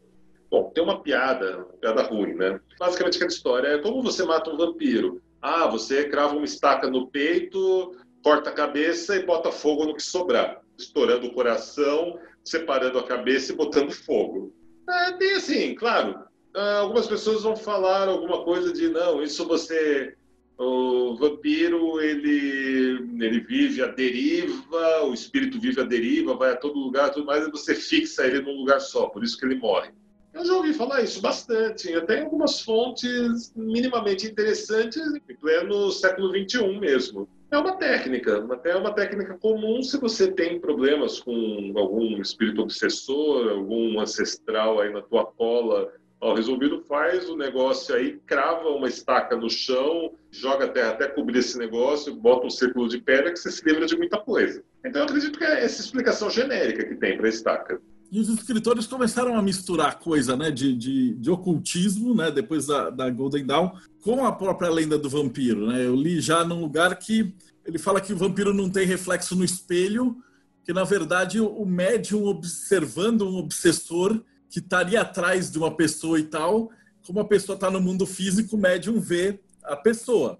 [0.52, 2.60] Bom, tem uma piada, uma piada ruim, né?
[2.78, 5.23] Basicamente, aquela história é como você mata um vampiro.
[5.44, 7.92] Ah, você crava uma estaca no peito,
[8.24, 13.52] corta a cabeça e bota fogo no que sobrar, estourando o coração, separando a cabeça
[13.52, 14.56] e botando fogo.
[14.90, 16.24] É, tem assim, claro,
[16.56, 20.16] ah, algumas pessoas vão falar alguma coisa de não, isso você
[20.58, 26.80] o vampiro ele ele vive a deriva, o espírito vive a deriva, vai a todo
[26.80, 29.92] lugar, tudo mais, e você fixa ele num lugar só, por isso que ele morre.
[30.34, 36.30] Eu já ouvi falar isso bastante, até em algumas fontes minimamente interessantes, em pleno século
[36.30, 37.30] XXI mesmo.
[37.52, 42.64] É uma técnica, até é uma técnica comum se você tem problemas com algum espírito
[42.64, 45.92] obsessor, algum ancestral aí na tua cola
[46.24, 51.06] Ó, resolvido, faz o negócio aí, crava uma estaca no chão, joga a terra até
[51.10, 54.64] cobrir esse negócio, bota um círculo de pedra que você se livra de muita coisa.
[54.86, 57.82] Então eu acredito que é essa explicação genérica que tem para a estaca.
[58.14, 62.92] E os escritores começaram a misturar coisa né, de, de, de ocultismo, né, depois da,
[62.92, 63.72] da, Golden Dawn,
[64.04, 65.66] com a própria lenda do vampiro.
[65.66, 65.84] Né?
[65.84, 67.34] Eu li já num lugar que
[67.66, 70.16] ele fala que o vampiro não tem reflexo no espelho,
[70.64, 76.24] que na verdade o médium observando um obsessor que estaria atrás de uma pessoa e
[76.26, 76.70] tal,
[77.08, 80.38] como a pessoa está no mundo físico, o médium vê a pessoa.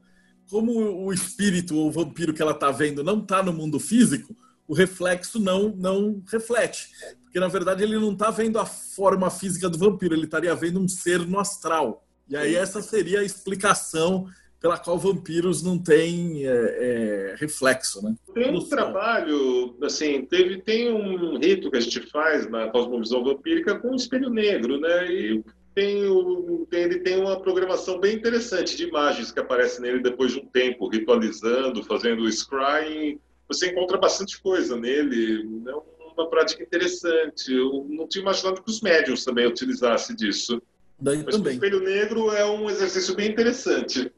[0.48, 0.74] Como
[1.08, 4.36] o espírito ou o vampiro que ela está vendo não está no mundo físico,
[4.68, 6.90] o reflexo não, não reflete.
[7.34, 10.80] Porque, na verdade, ele não está vendo a forma física do vampiro, ele estaria vendo
[10.80, 12.06] um ser no astral.
[12.30, 14.28] E aí essa seria a explicação
[14.62, 18.14] pela qual vampiros não têm é, é, reflexo, né?
[18.36, 23.80] Tem um trabalho, assim, teve, tem um rito que a gente faz na cosmovisão vampírica
[23.80, 25.12] com o espelho negro, né?
[25.12, 30.04] E tem, o, tem, ele tem uma programação bem interessante de imagens que aparecem nele
[30.04, 33.20] depois de um tempo, ritualizando, fazendo scrying.
[33.48, 37.52] Você encontra bastante coisa nele, é uma prática interessante.
[37.52, 40.62] Eu não tinha imaginado que os médiums também utilizassem disso.
[41.00, 41.54] Daí Mas também.
[41.54, 44.12] o espelho negro é um exercício bem interessante.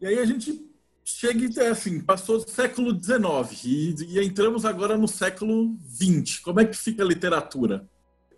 [0.00, 0.64] E aí a gente
[1.04, 6.38] chega e assim, passou do século XIX e, e, entramos agora no século XX.
[6.38, 7.88] Como é que fica a literatura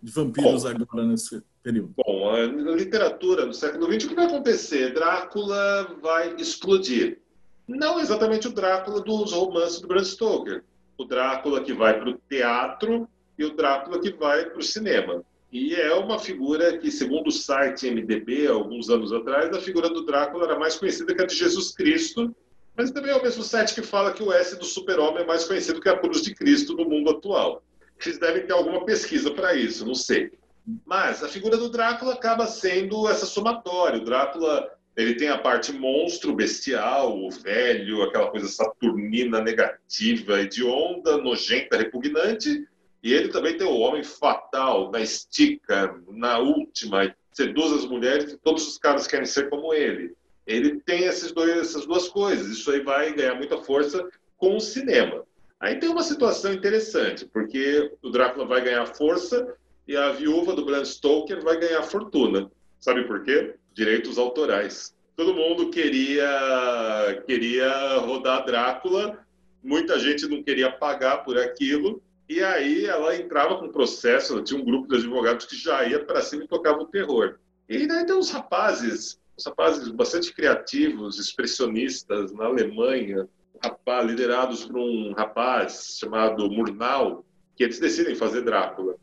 [0.01, 1.93] de vampiros bom, agora nesse período?
[1.95, 4.93] Bom, a literatura no século XX, o que vai acontecer?
[4.93, 7.19] Drácula vai explodir.
[7.67, 10.63] Não exatamente o Drácula dos romances do Bram Stoker.
[10.97, 15.23] O Drácula que vai para o teatro e o Drácula que vai para o cinema.
[15.51, 20.05] E é uma figura que, segundo o site MDB, alguns anos atrás, a figura do
[20.05, 22.35] Drácula era mais conhecida que a de Jesus Cristo,
[22.75, 25.45] mas também é o mesmo site que fala que o S do super-homem é mais
[25.45, 27.63] conhecido que a cruz de Cristo no mundo atual.
[28.05, 30.33] Eles devem ter alguma pesquisa para isso, não sei.
[30.85, 34.01] Mas a figura do Drácula acaba sendo essa somatória.
[34.01, 41.17] O Drácula ele tem a parte monstro, bestial, o velho, aquela coisa saturnina, negativa, hedionda,
[41.17, 42.65] nojenta, repugnante,
[43.03, 48.37] e ele também tem o homem fatal, na estica, na última, seduz as mulheres e
[48.37, 50.15] todos os caras querem ser como ele.
[50.47, 52.47] Ele tem esses dois, essas duas coisas.
[52.47, 55.23] Isso aí vai ganhar muita força com o cinema.
[55.59, 59.55] Aí tem uma situação interessante, porque o Drácula vai ganhar força
[59.87, 62.49] e a viúva do Bram Stoker vai ganhar fortuna.
[62.79, 63.55] Sabe por quê?
[63.75, 64.95] Direitos autorais.
[65.15, 69.19] Todo mundo queria queria rodar Drácula,
[69.61, 74.59] muita gente não queria pagar por aquilo, e aí ela entrava com processo, ela tinha
[74.59, 77.37] um grupo de advogados que já ia para cima e tocava o terror.
[77.69, 83.27] E daí tem uns rapazes, uns rapazes bastante criativos, expressionistas na Alemanha,
[83.63, 88.95] rapaz, liderados por um rapaz chamado Murnau, que eles decidem fazer Drácula.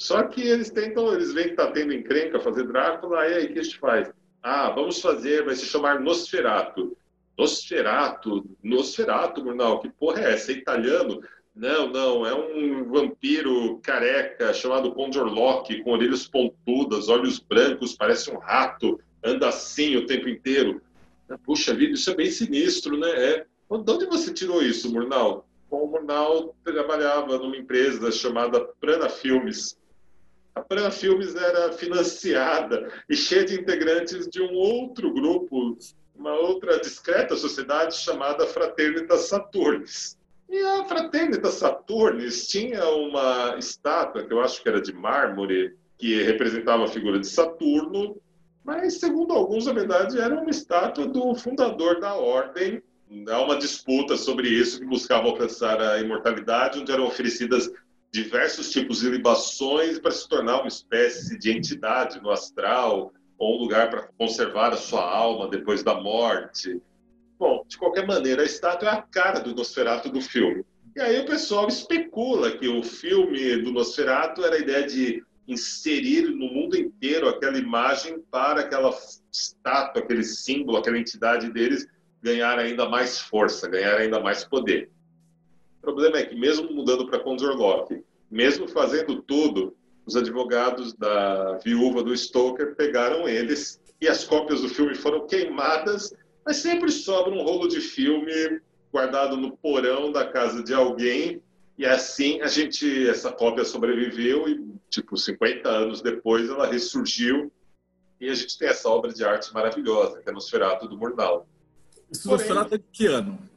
[0.00, 3.52] Só que eles tentam, eles veem que está tendo encrenca fazer Drácula, aí, aí o
[3.52, 4.10] que a gente faz?
[4.42, 6.96] Ah, vamos fazer, vai se chamar Nosferato.
[7.36, 10.52] Nosferato, Nosferato, Murnau, que porra é essa?
[10.52, 11.20] É italiano?
[11.54, 18.38] Não, não, é um vampiro careca chamado Condorlock, com orelhas pontudas, olhos brancos, parece um
[18.38, 20.80] rato, anda assim o tempo inteiro.
[21.44, 23.10] Puxa vida, isso é bem sinistro, né?
[23.10, 23.38] É.
[23.40, 25.46] De onde você tirou isso, Murnau?
[25.70, 29.78] Bom, o Murnau trabalhava numa empresa chamada Prana Filmes.
[30.54, 35.78] A Prana Filmes era financiada e cheia de integrantes de um outro grupo,
[36.14, 40.18] uma outra discreta sociedade chamada Fraternitas Saturnis.
[40.48, 46.22] E a Fraternitas Saturnis tinha uma estátua, que eu acho que era de mármore, que
[46.22, 48.16] representava a figura de Saturno,
[48.64, 52.82] mas, segundo alguns, na verdade, era uma estátua do fundador da ordem.
[53.28, 57.70] Há uma disputa sobre isso, que buscava alcançar a imortalidade, onde eram oferecidas
[58.12, 63.62] diversos tipos de libações para se tornar uma espécie de entidade no astral, ou um
[63.62, 66.80] lugar para conservar a sua alma depois da morte.
[67.38, 70.62] Bom, de qualquer maneira, a estátua é a cara do Nosferatu do filme.
[70.94, 76.28] E aí o pessoal especula que o filme do Nosferatu era a ideia de inserir
[76.28, 78.94] no mundo inteiro aquela imagem para aquela
[79.32, 81.86] estátua, aquele símbolo, aquela entidade deles
[82.22, 84.90] ganhar ainda mais força, ganhar ainda mais poder.
[85.80, 89.74] O problema é que, mesmo mudando para Konzorlok, mesmo fazendo tudo,
[90.06, 96.14] os advogados da viúva do Stoker pegaram eles e as cópias do filme foram queimadas,
[96.44, 98.60] mas sempre sobra um rolo de filme
[98.92, 101.40] guardado no porão da casa de alguém
[101.78, 107.50] e assim a gente essa cópia sobreviveu e tipo 50 anos depois ela ressurgiu
[108.20, 111.46] e a gente tem essa obra de arte maravilhosa que é Nosferatu do Murnau.
[112.24, 113.49] Porém, Nosferatu é de que ano?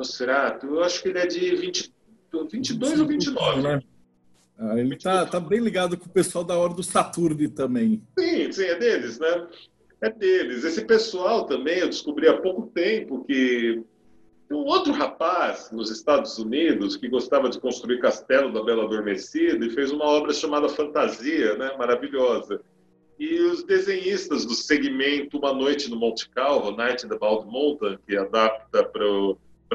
[0.00, 1.92] Nosferatu, eu acho que ele é de 20,
[2.50, 3.62] 22 ou 29.
[3.62, 3.82] Né?
[4.58, 8.02] Ah, ele tá, tá bem ligado com o pessoal da hora do Saturno também.
[8.18, 9.46] Sim, sim, é deles, né?
[10.00, 10.64] É deles.
[10.64, 13.82] Esse pessoal também, eu descobri há pouco tempo que
[14.50, 19.70] um outro rapaz nos Estados Unidos que gostava de construir castelo da Bela Adormecida e
[19.70, 21.72] fez uma obra chamada Fantasia, né?
[21.78, 22.62] maravilhosa.
[23.18, 27.98] E os desenhistas do segmento Uma Noite no Monte Calvo, Night in the Bald Mountain,
[28.06, 29.04] que adapta para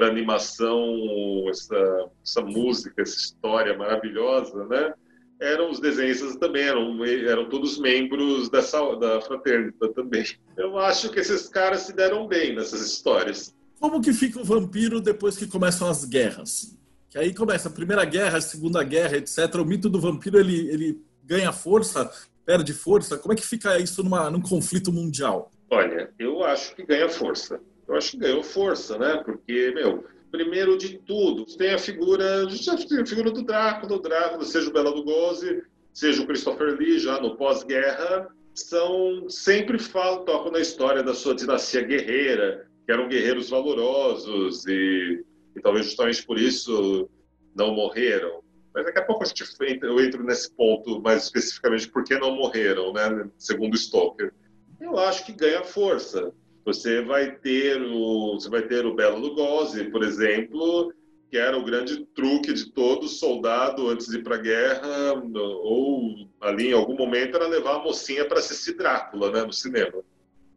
[0.03, 4.93] animação essa, essa música, essa história maravilhosa, né?
[5.39, 10.25] eram os desenhistas também, eram, eram todos membros dessa, da fraternidade também.
[10.57, 13.53] Eu acho que esses caras se deram bem nessas histórias.
[13.79, 16.77] Como que fica o vampiro depois que começam as guerras?
[17.09, 19.55] Que aí começa a Primeira Guerra, a Segunda Guerra, etc.
[19.55, 22.09] O mito do vampiro ele, ele ganha força,
[22.45, 23.17] perde força.
[23.17, 25.51] Como é que fica isso numa, num conflito mundial?
[25.69, 27.59] Olha, eu acho que ganha força.
[27.87, 29.21] Eu acho que ganhou força, né?
[29.23, 34.69] Porque, meu, primeiro de tudo, tem a figura, a figura do Drácula, do Drácula, seja
[34.69, 35.63] o Bela Lugosi,
[35.93, 41.35] seja o Christopher Lee, já no pós-guerra, são sempre falam, tocam na história da sua
[41.35, 45.23] dinastia guerreira, que eram guerreiros valorosos e,
[45.55, 47.09] e talvez justamente por isso
[47.55, 48.43] não morreram.
[48.73, 49.43] Mas daqui a pouco a gente,
[49.81, 53.29] eu entro nesse ponto mais especificamente por que não morreram, né?
[53.37, 54.33] Segundo Stoker.
[54.81, 56.33] Eu acho que ganha força.
[56.65, 60.91] Você vai ter o, você vai ter o Bela Lugosi, por exemplo,
[61.29, 66.27] que era o grande truque de todo soldado antes de ir para a guerra, ou
[66.41, 70.03] ali em algum momento era levar a mocinha para assistir Drácula, né, no cinema.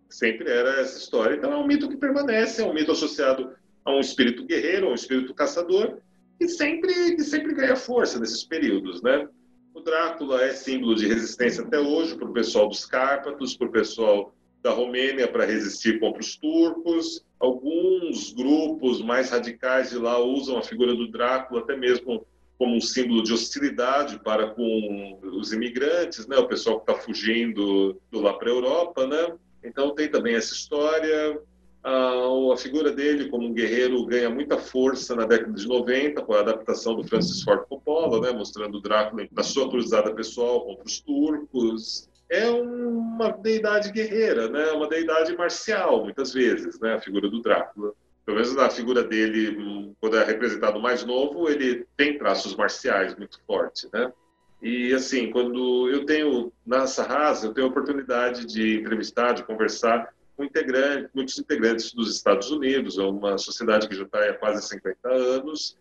[0.08, 1.36] Sempre era essa história.
[1.36, 3.52] Então é um mito que permanece, é um mito associado
[3.84, 5.98] a um espírito guerreiro, a um espírito caçador,
[6.38, 9.28] que sempre, que sempre ganha força nesses períodos, né?
[9.74, 13.72] O Drácula é símbolo de resistência até hoje para o pessoal dos Cárpatos, para o
[13.72, 17.24] pessoal da Romênia para resistir contra os turcos.
[17.38, 22.26] Alguns grupos mais radicais de lá usam a figura do Drácula até mesmo
[22.58, 26.36] como um símbolo de hostilidade para com os imigrantes, né?
[26.36, 29.32] O pessoal que está fugindo do lá para a Europa, né?
[29.62, 31.40] Então tem também essa história.
[31.84, 36.34] A, a, figura dele como um guerreiro ganha muita força na década de 90 com
[36.34, 40.84] a adaptação do Francis Ford Coppola, né, mostrando o Drácula na sua cruzada pessoal contra
[40.84, 42.07] os turcos.
[42.30, 47.92] É uma deidade guerreira, né, uma deidade marcial muitas vezes, né, a figura do Drácula.
[48.24, 53.40] Pelo menos na figura dele, quando é representado mais novo, ele tem traços marciais muito
[53.46, 54.12] fortes, né?
[54.60, 60.12] E assim, quando eu tenho na Sarrasa, eu tenho a oportunidade de entrevistar, de conversar
[60.36, 64.66] com integrantes, muitos integrantes dos Estados Unidos, é uma sociedade que já está há quase
[64.68, 65.76] 50 anos,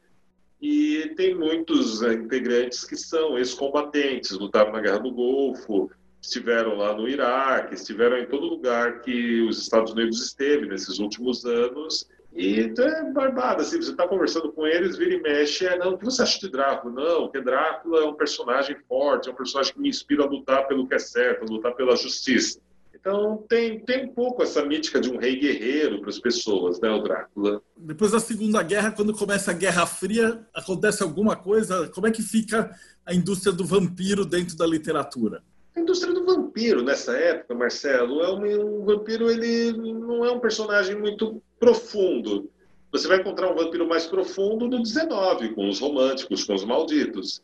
[0.60, 5.92] e tem muitos eh, integrantes que são ex-combatentes, lutaram na Guerra do Golfo,
[6.22, 11.46] estiveram lá no Iraque, estiveram em todo lugar que os Estados Unidos esteve nesses últimos
[11.46, 12.08] anos
[12.38, 15.94] e então é barbada, assim, você está conversando com eles, vira e mexe, é, não,
[15.94, 16.94] o que você acha de Drácula?
[16.94, 20.68] Não, porque Drácula é um personagem forte, é um personagem que me inspira a lutar
[20.68, 22.60] pelo que é certo, a lutar pela justiça.
[22.94, 26.90] Então tem, tem um pouco essa mítica de um rei guerreiro para as pessoas, né,
[26.92, 27.60] o Drácula.
[27.76, 31.88] Depois da Segunda Guerra, quando começa a Guerra Fria, acontece alguma coisa?
[31.90, 32.70] Como é que fica
[33.04, 35.42] a indústria do vampiro dentro da literatura?
[35.78, 40.40] A indústria do vampiro nessa época, Marcelo, é um, um vampiro ele não é um
[40.40, 42.50] personagem muito profundo.
[42.92, 47.44] Você vai encontrar um vampiro mais profundo no 19, com os românticos, com os malditos.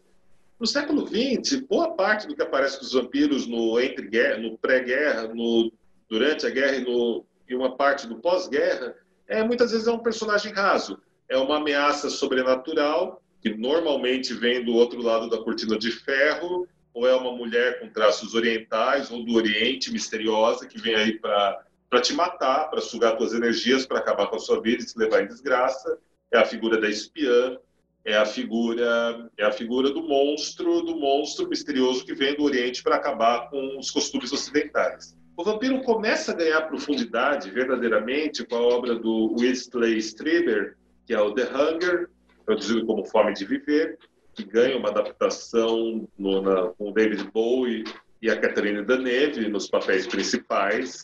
[0.59, 5.27] No século XX, boa parte do que aparece dos vampiros no entre -guerra, no pré-guerra,
[5.27, 5.71] no
[6.09, 8.95] durante a guerra e, no, e uma parte do pós-guerra,
[9.27, 10.97] é muitas vezes é um personagem raso.
[11.29, 17.07] É uma ameaça sobrenatural que normalmente vem do outro lado da cortina de ferro, ou
[17.07, 22.13] é uma mulher com traços orientais ou do Oriente misteriosa que vem aí para te
[22.13, 25.27] matar, para sugar suas energias, para acabar com a sua vida e te levar em
[25.27, 25.97] desgraça.
[26.31, 27.57] É a figura da espiã,
[28.05, 32.83] é a figura é a figura do monstro, do monstro misterioso que vem do Oriente
[32.83, 35.15] para acabar com os costumes ocidentais.
[35.35, 40.77] O vampiro começa a ganhar profundidade verdadeiramente com a obra do Wesley Strieber,
[41.07, 42.09] que é o The Hunger,
[42.45, 43.97] traduzido como Fome de Viver,
[44.33, 47.83] que ganha uma adaptação no, na, com David Bowie
[48.21, 51.03] e a Catherine Deneuve nos papéis principais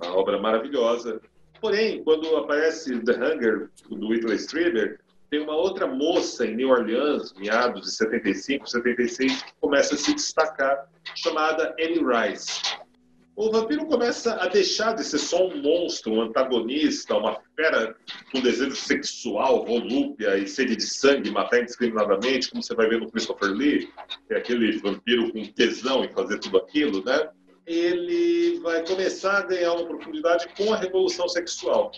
[0.00, 1.20] uma obra maravilhosa.
[1.60, 5.00] Porém, quando aparece The Hunger, do Whitley Strieber,
[5.30, 10.14] tem uma outra moça em New Orleans, meados de 75, 76, que começa a se
[10.14, 12.78] destacar, chamada Annie Rice.
[13.38, 17.94] O vampiro começa a deixar de ser só um monstro, um antagonista, uma fera
[18.32, 23.08] com desejo sexual, volúpia e sede de sangue, matar indiscriminadamente, como você vai ver no
[23.08, 23.88] Christopher Lee,
[24.26, 27.30] que é aquele vampiro com tesão em fazer tudo aquilo, né?
[27.64, 31.92] ele vai começar a ganhar uma profundidade com a revolução sexual,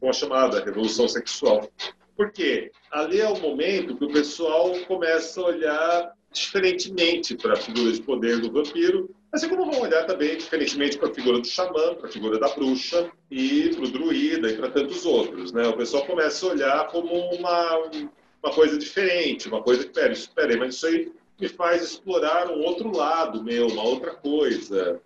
[0.00, 1.70] com a chamada revolução sexual.
[2.16, 2.72] Por quê?
[2.90, 8.00] Ali é o momento que o pessoal começa a olhar diferentemente para a figura de
[8.00, 12.08] poder do vampiro, assim como vão olhar também diferentemente para a figura do xamã, para
[12.08, 15.52] a figura da bruxa e para o druida e para tantos outros.
[15.52, 15.66] Né?
[15.66, 17.76] O pessoal começa a olhar como uma,
[18.42, 22.50] uma coisa diferente, uma coisa que, pera, espera aí, mas isso aí me faz explorar
[22.50, 25.00] um outro lado meu, uma outra coisa.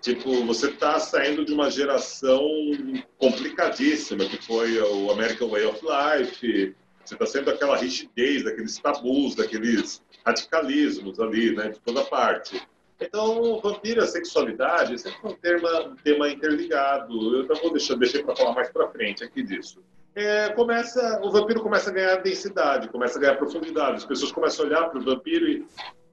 [0.00, 2.48] Tipo, você está saindo de uma geração
[3.18, 9.34] complicadíssima, que foi o American Way of Life, você está sendo aquela rigidez, daqueles tabus,
[9.34, 12.62] daqueles radicalismos ali, né, de toda parte.
[13.00, 17.36] Então, vampiro e sexualidade é sempre um tema, um tema interligado.
[17.36, 19.80] Eu vou deixar, deixar para falar mais para frente aqui disso
[20.18, 23.98] é, começa, o vampiro começa a ganhar densidade, começa a ganhar profundidade.
[23.98, 25.64] As pessoas começam a olhar para o vampiro e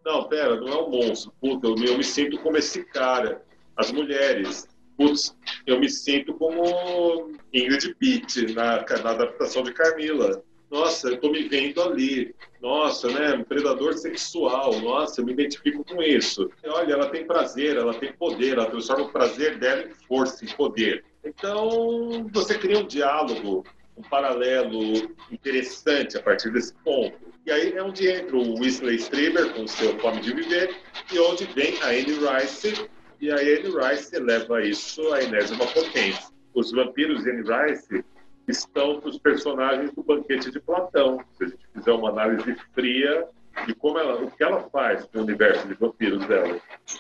[0.06, 1.34] não, pera, não é um monstro.
[1.42, 3.42] Puta, eu, eu me sinto como esse cara.
[3.76, 10.44] As mulheres, putz, eu me sinto como Ingrid Pitt na, na adaptação de Carmila.
[10.70, 12.36] Nossa, eu estou me vendo ali.
[12.62, 13.44] Nossa, né?
[13.48, 14.80] Predador sexual.
[14.80, 16.50] Nossa, eu me identifico com isso.
[16.66, 20.50] Olha, ela tem prazer, ela tem poder, ela transforma o prazer dela em força, em
[20.50, 21.04] poder.
[21.24, 23.64] Então, você cria um diálogo
[23.98, 27.18] um paralelo interessante a partir desse ponto.
[27.46, 30.76] E aí é onde entra o Wesley Strieber com seu Fome de Viver
[31.12, 32.90] e onde vem a Anne Rice
[33.22, 36.26] e a Anne Rice leva isso à enésima potência.
[36.54, 38.04] Os vampiros de Anne Rice
[38.48, 41.20] estão os personagens do Banquete de Platão.
[41.38, 43.28] Se a gente fizer uma análise fria
[43.66, 46.60] de como ela, o que ela faz com o universo de vampiros dela.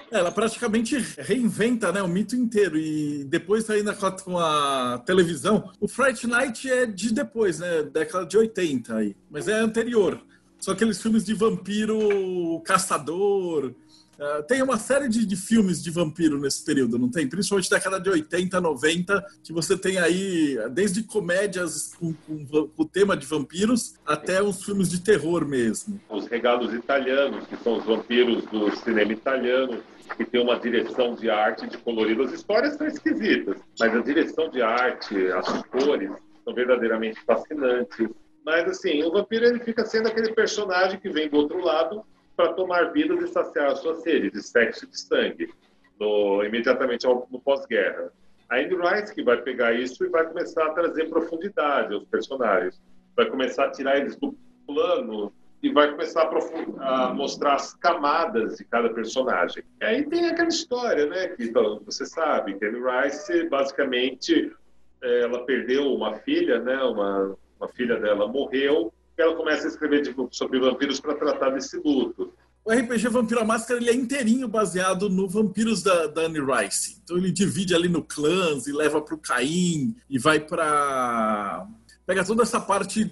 [0.09, 5.71] Ela praticamente reinventa né, o mito inteiro e depois ainda com a televisão.
[5.79, 10.21] O Fright Night é de depois, né, década de 80 aí, mas é anterior.
[10.59, 13.73] São aqueles filmes de vampiro caçador,
[14.17, 17.27] Uh, tem uma série de, de, filmes de vampiro nesse período, não tem?
[17.27, 22.69] Principalmente da década de 80, 90, que você tem aí desde comédias com, com, com,
[22.77, 25.99] o tema de vampiros até uns filmes de terror mesmo.
[26.09, 29.83] Os regalos italianos, que são os vampiros do cinema italiano,
[30.15, 32.23] que tem uma direção de arte de colorido.
[32.23, 36.11] As histórias são esquisitas, mas a direção de arte, as cores,
[36.43, 38.07] são verdadeiramente fascinantes.
[38.45, 42.05] Mas assim, o vampiro ele fica sendo aquele personagem que vem do outro lado
[42.35, 45.53] para tomar vidas e saciar a sua sede de sexo e de sangue,
[45.99, 48.11] no, imediatamente ao, no pós-guerra.
[48.49, 52.79] A Anne Rice que vai pegar isso e vai começar a trazer profundidade aos personagens,
[53.15, 55.33] vai começar a tirar eles do plano
[55.63, 59.63] e vai começar a, a, mostrar as camadas de cada personagem.
[59.81, 64.53] E aí tem aquela história, né, que então, você sabe, que Anne Rice basicamente
[65.01, 70.13] é, ela perdeu uma filha, né, uma, uma filha dela morreu ela começa a escrever
[70.31, 72.33] sobre vampiros para tratar desse luto.
[72.65, 76.99] O RPG Vampiro a Máscara ele é inteirinho baseado no Vampiros da, da Anne Rice.
[77.03, 81.67] Então ele divide ali no clãs e leva para o Caim e vai para
[82.07, 83.11] pega toda essa parte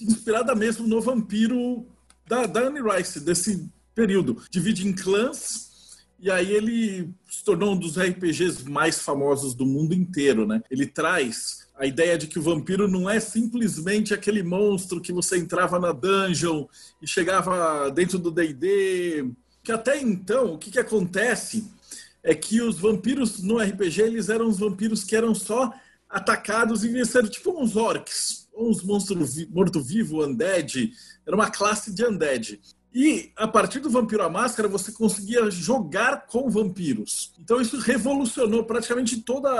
[0.00, 1.86] inspirada mesmo no vampiro
[2.26, 4.42] da, da Anne Rice desse período.
[4.50, 5.68] Divide em clãs
[6.18, 10.60] e aí ele se tornou um dos RPGs mais famosos do mundo inteiro, né?
[10.68, 15.38] Ele traz a ideia de que o vampiro não é simplesmente aquele monstro que você
[15.38, 16.66] entrava na dungeon
[17.00, 19.30] e chegava dentro do D&D,
[19.62, 21.70] que até então, o que, que acontece
[22.20, 25.72] é que os vampiros no RPG, eles eram os vampiros que eram só
[26.10, 30.90] atacados e venceram, tipo uns orcs, uns monstros morto-vivo, undead,
[31.24, 32.60] era uma classe de undead.
[32.94, 37.32] E a partir do Vampiro à Máscara, você conseguia jogar com vampiros.
[37.38, 39.50] Então isso revolucionou praticamente toda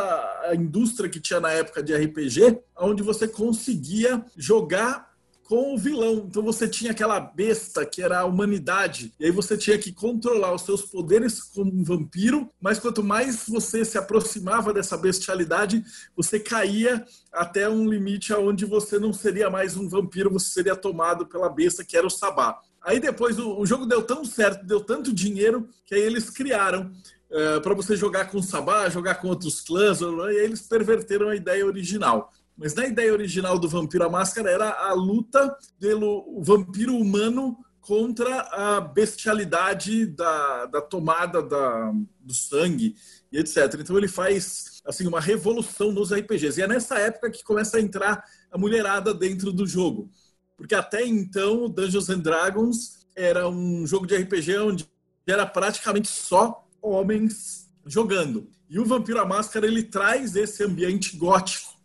[0.49, 5.09] a indústria que tinha na época de RPG, onde você conseguia jogar
[5.49, 6.26] com o vilão.
[6.29, 10.55] Então você tinha aquela besta que era a humanidade, e aí você tinha que controlar
[10.55, 15.83] os seus poderes como um vampiro, mas quanto mais você se aproximava dessa bestialidade,
[16.14, 17.03] você caía
[17.33, 21.83] até um limite aonde você não seria mais um vampiro, você seria tomado pela besta
[21.83, 22.61] que era o Sabá.
[22.83, 26.91] Aí depois o, o jogo deu tão certo, deu tanto dinheiro, que aí eles criaram
[27.31, 31.29] uh, para você jogar com o Sabá, jogar com outros clãs, e aí eles perverteram
[31.29, 32.33] a ideia original.
[32.57, 38.41] Mas na ideia original do Vampiro à Máscara era a luta pelo vampiro humano contra
[38.41, 42.97] a bestialidade da, da tomada da, do sangue
[43.33, 43.74] e etc.
[43.79, 46.59] Então ele faz assim uma revolução nos RPGs.
[46.59, 50.11] E é nessa época que começa a entrar a mulherada dentro do jogo.
[50.59, 54.87] Porque até então, Dungeons and Dragons era um jogo de RPG onde
[55.25, 58.49] era praticamente só homens jogando.
[58.69, 61.79] E o Vampiro à Máscara ele traz esse ambiente gótico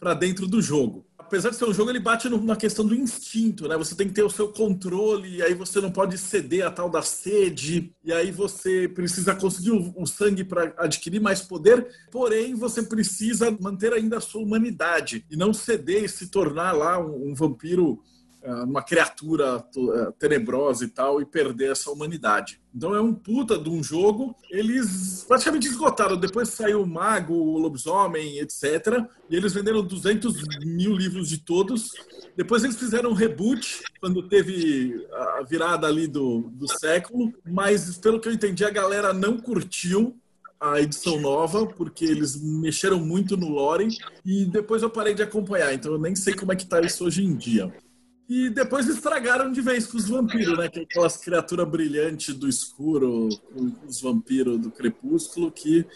[0.00, 1.06] para dentro do jogo.
[1.18, 3.76] Apesar de ser um jogo, ele bate na questão do instinto, né?
[3.76, 6.90] Você tem que ter o seu controle, e aí você não pode ceder a tal
[6.90, 12.82] da sede, e aí você precisa conseguir o, sangue para adquirir mais poder, porém você
[12.82, 17.34] precisa manter ainda a sua humanidade e não ceder e se tornar lá um, um
[17.34, 18.02] vampiro
[18.64, 22.60] uma criatura é, tenebrosa e tal e perder essa humanidade.
[22.74, 24.34] Então é um puta de um jogo.
[24.50, 26.16] Eles praticamente esgotaram.
[26.16, 29.04] Depois saiu o Mago, o Lobisomem, etc.
[29.30, 30.34] E eles venderam 200
[30.64, 31.92] mil livros de todos.
[32.36, 37.32] Depois eles fizeram um reboot quando teve a virada ali do, do século.
[37.46, 40.18] Mas pelo que eu entendi, a galera não curtiu
[40.60, 43.88] a edição nova, porque eles mexeram muito no lore,
[44.24, 47.04] e depois eu parei de acompanhar, então eu nem sei como é que tá isso
[47.04, 47.70] hoje em dia.
[48.28, 50.68] E depois estragaram de vez com os vampiros, né?
[50.68, 53.28] Que é aquelas criaturas brilhantes do escuro,
[53.86, 55.86] os vampiros do crepúsculo, que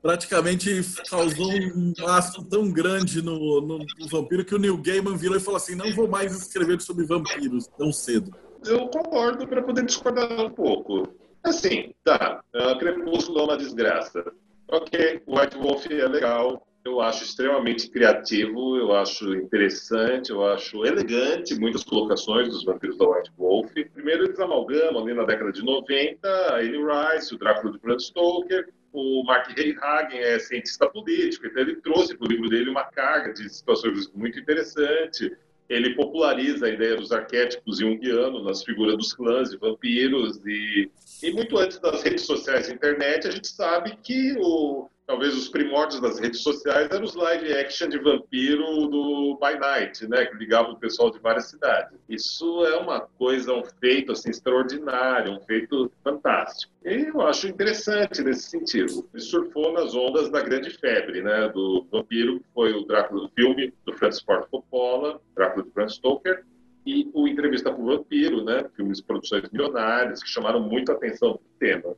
[0.00, 0.68] praticamente
[1.10, 5.40] causou um laço tão grande no, no, no, vampiro que o Neil Gaiman virou e
[5.40, 8.36] falou assim: não vou mais escrever sobre vampiros tão cedo.
[8.64, 11.08] Eu concordo para poder discordar um pouco.
[11.42, 14.24] Assim, tá, uh, Crepúsculo é uma desgraça.
[14.68, 21.58] Ok, White Wolf é legal, eu acho extremamente criativo, eu acho interessante, eu acho elegante
[21.58, 23.72] muitas colocações dos vampiros da White Wolf.
[23.94, 27.98] Primeiro eles amalgamam ali na década de 90 a Anne Rice, o Drácula de Bram
[27.98, 32.84] Stoker, o Mark Hagen é cientista político, então ele trouxe para o livro dele uma
[32.84, 35.34] carga de situações muito interessante.
[35.68, 40.90] Ele populariza a ideia dos arquétipos junguianos nas figuras dos clãs e vampiros e,
[41.22, 45.48] e muito antes das redes sociais e internet, a gente sabe que o, talvez os
[45.48, 50.36] primórdios das redes sociais eram os live action de vampiro do By Night, né, que
[50.36, 51.98] ligava o pessoal de várias cidades.
[52.08, 56.72] Isso é uma coisa, um feito assim extraordinário, um feito fantástico.
[56.84, 59.08] E eu acho interessante nesse sentido.
[59.12, 63.28] Ele surfou nas ondas da grande febre, né, do vampiro, que foi o Drácula do
[63.34, 66.44] filme do Francis Ford Coppola, Drácula de Bram Stoker,
[66.86, 71.40] e o Entrevista com o Vampiro, né, filmes produções milionárias que chamaram muito atenção do
[71.58, 71.94] tema.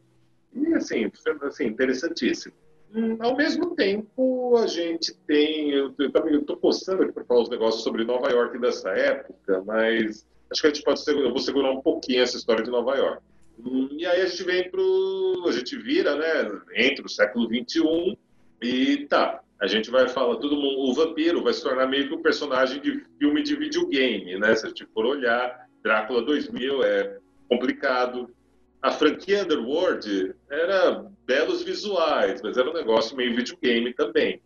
[0.52, 1.10] E assim,
[1.42, 2.54] assim interessantíssimo.
[3.20, 5.70] Ao mesmo tempo, a gente tem.
[5.72, 10.62] Eu estou postando aqui para falar os negócios sobre Nova York dessa época, mas acho
[10.62, 11.02] que a gente pode.
[11.06, 13.22] Eu vou segurar um pouquinho essa história de Nova York.
[13.98, 14.80] E aí a gente vem para
[15.46, 16.60] A gente vira, né?
[16.74, 18.18] Entre o século XXI
[18.62, 19.42] e tá.
[19.60, 22.80] A gente vai falar, todo mundo, o vampiro vai se tornar meio que um personagem
[22.80, 24.54] de filme de videogame, né?
[24.54, 27.18] Se a gente for olhar, Drácula 2000 é
[27.48, 28.28] complicado,
[28.82, 34.40] a franquia Underworld era belos visuais, mas era um negócio meio videogame também.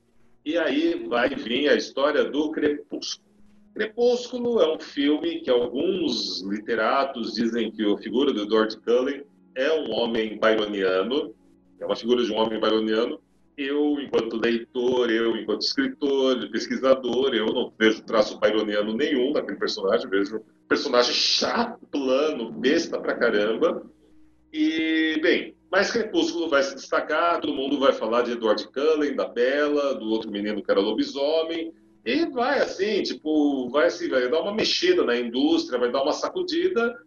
[0.44, 3.28] E aí vai vir a história do Crepúsculo.
[3.74, 9.22] Crepúsculo é um filme que alguns literatos dizem que a figura do Edward Cullen
[9.54, 11.34] é um homem byroniano,
[11.78, 13.20] é uma figura de um homem byroniano.
[13.56, 20.08] Eu, enquanto leitor, eu, enquanto escritor, pesquisador, eu não vejo traço byroniano nenhum naquele personagem,
[20.08, 23.84] vejo um personagem chato, plano, besta pra caramba,
[24.52, 29.28] e, bem, mas Crepúsculo vai se destacar, todo mundo vai falar de Edward Cullen, da
[29.28, 31.72] Bela, do outro menino que era lobisomem,
[32.04, 36.12] e vai assim, tipo, vai assim, vai dar uma mexida na indústria, vai dar uma
[36.12, 36.98] sacudida.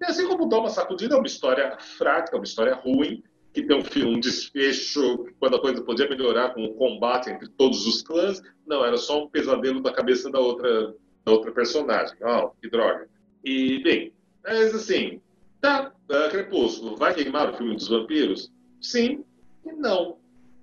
[0.00, 3.22] E assim como dá uma sacudida, é uma história fraca, uma história ruim,
[3.52, 7.48] que tem um, filme, um desfecho quando a coisa podia melhorar com um combate entre
[7.48, 8.40] todos os clãs.
[8.66, 10.94] Não, era só um pesadelo da cabeça da outra,
[11.24, 12.16] da outra personagem.
[12.22, 13.08] Oh, que droga.
[13.44, 14.12] E, bem,
[14.44, 15.20] mas assim,
[15.66, 18.52] tá, uh, Crepúsculo vai queimar o filme dos vampiros?
[18.80, 19.24] Sim
[19.64, 20.18] e não.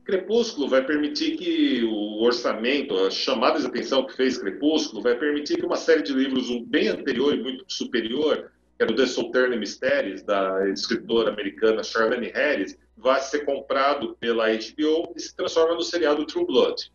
[0.06, 5.58] Crepúsculo vai permitir que o orçamento, a chamada de atenção que fez Crepúsculo, vai permitir
[5.58, 9.06] que uma série de livros um bem anterior e muito superior, que era o The
[9.06, 15.76] Southern Mysteries, da escritora americana Charlene Harris, vai ser comprado pela HBO e se transforma
[15.76, 16.92] no seriado True Blood.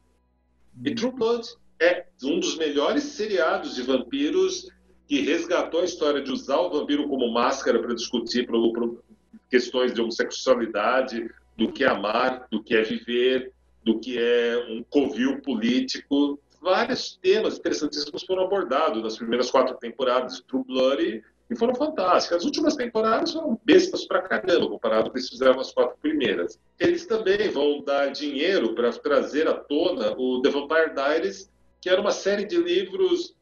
[0.84, 1.46] E True Blood
[1.80, 4.66] é um dos melhores seriados de vampiros
[5.08, 9.02] que resgatou a história de usar o vampiro como máscara para discutir pro, pro,
[9.50, 13.50] questões de homossexualidade, do que é amar, do que é viver,
[13.82, 16.38] do que é um covil político.
[16.60, 22.38] Vários temas interessantíssimos foram abordados nas primeiras quatro temporadas de True Blood e foram fantásticas.
[22.38, 26.60] As últimas temporadas foram bestas pra caramba, comparado com o que fizeram nas quatro primeiras.
[26.78, 32.00] Eles também vão dar dinheiro para trazer à tona o The Vampire Diaries, que era
[32.00, 33.37] uma série de livros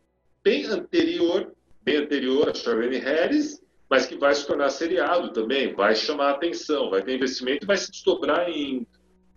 [0.47, 1.53] bem anterior,
[1.83, 3.61] bem anterior a Charlene Harris,
[3.91, 7.91] mas que vai se tornar seriado também, vai chamar atenção, vai ter investimento vai se
[7.91, 8.87] desdobrar em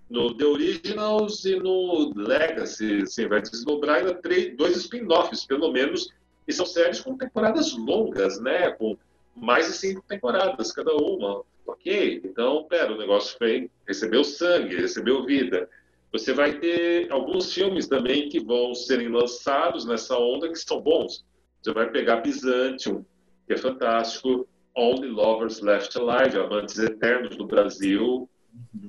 [0.07, 6.13] no The Originals e no Legacy, assim, vai desdobrar ainda três, dois spin-offs, pelo menos,
[6.47, 8.71] e são séries com temporadas longas, né?
[8.71, 8.97] Com
[9.35, 11.43] mais de cinco temporadas cada uma.
[11.65, 15.69] Ok, então, pera, o negócio foi, recebeu sangue, recebeu vida.
[16.11, 21.25] Você vai ter alguns filmes também que vão serem lançados nessa onda que são bons.
[21.61, 23.05] Você vai pegar Byzantium,
[23.45, 28.29] que é fantástico, Only Lovers Left Alive, Amantes Eternos do Brasil,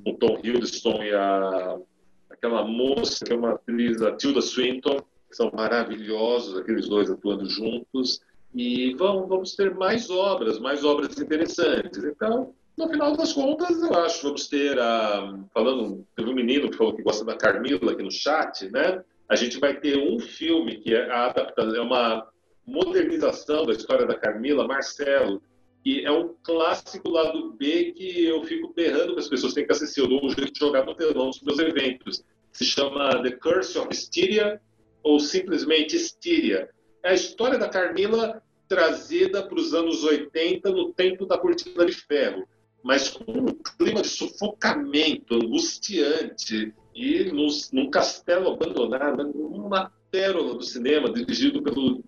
[0.06, 1.78] o Tom Hiddleston e a,
[2.30, 4.98] aquela moça que é uma atriz, a Tilda Swinton,
[5.30, 8.20] são maravilhosos, aqueles dois atuando juntos.
[8.52, 12.02] E vão, vamos ter mais obras, mais obras interessantes.
[12.02, 15.38] Então, no final das contas, eu acho, vamos ter a.
[15.52, 19.04] Falando, teve um menino que falou que gosta da Carmila aqui no chat, né?
[19.28, 22.26] A gente vai ter um filme que é a adaptação, é uma
[22.66, 25.42] modernização da história da Carmila, Marcelo,
[25.84, 29.66] que é um clássico lá do B que eu fico berrando que as pessoas têm
[29.66, 30.00] que assistir.
[30.00, 32.24] Eu dou um jeito de jogar no telão dos meus eventos.
[32.52, 34.60] Se chama The Curse of Styria,
[35.02, 36.68] ou simplesmente Estíria.
[37.02, 41.92] É a história da Carmila trazida para os anos 80 no tempo da cortina de
[41.92, 42.46] ferro,
[42.82, 43.46] mas com um
[43.76, 52.02] clima de sufocamento angustiante e nos, num castelo abandonado, uma pérola do cinema, dirigido pelo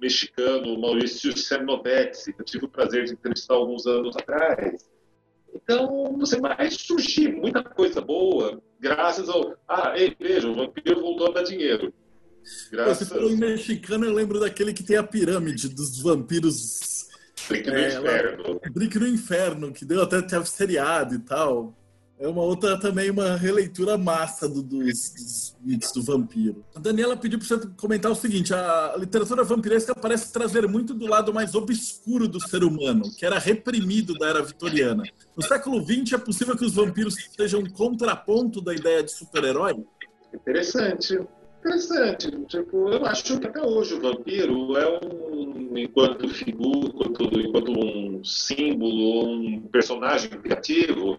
[0.00, 4.88] mexicano Maurício Cernovetti, que eu tive o prazer de entrevistar alguns anos atrás.
[5.54, 9.56] Então, você vai surgir muita coisa boa, graças ao.
[9.66, 11.92] Ah, ei, veja, o vampiro voltou a dar dinheiro.
[12.70, 13.08] Graças...
[13.08, 17.05] Você falou em mexicano, eu lembro daquele que tem a pirâmide dos vampiros.
[17.48, 18.60] Drink no é, Inferno.
[18.72, 21.74] Drink no Inferno, que deu até teve seriado e tal.
[22.18, 26.64] É uma outra também, uma releitura massa do, dos, dos mitos do vampiro.
[26.74, 31.06] A Daniela pediu para você comentar o seguinte: a literatura vampiresca parece trazer muito do
[31.06, 35.02] lado mais obscuro do ser humano, que era reprimido da era vitoriana.
[35.36, 39.84] No século XX, é possível que os vampiros sejam um contraponto da ideia de super-herói?
[40.32, 41.20] Interessante
[41.66, 42.30] interessante.
[42.46, 48.24] Tipo, eu acho que até hoje o vampiro é um, enquanto figura, enquanto, enquanto um
[48.24, 51.18] símbolo, um personagem criativo,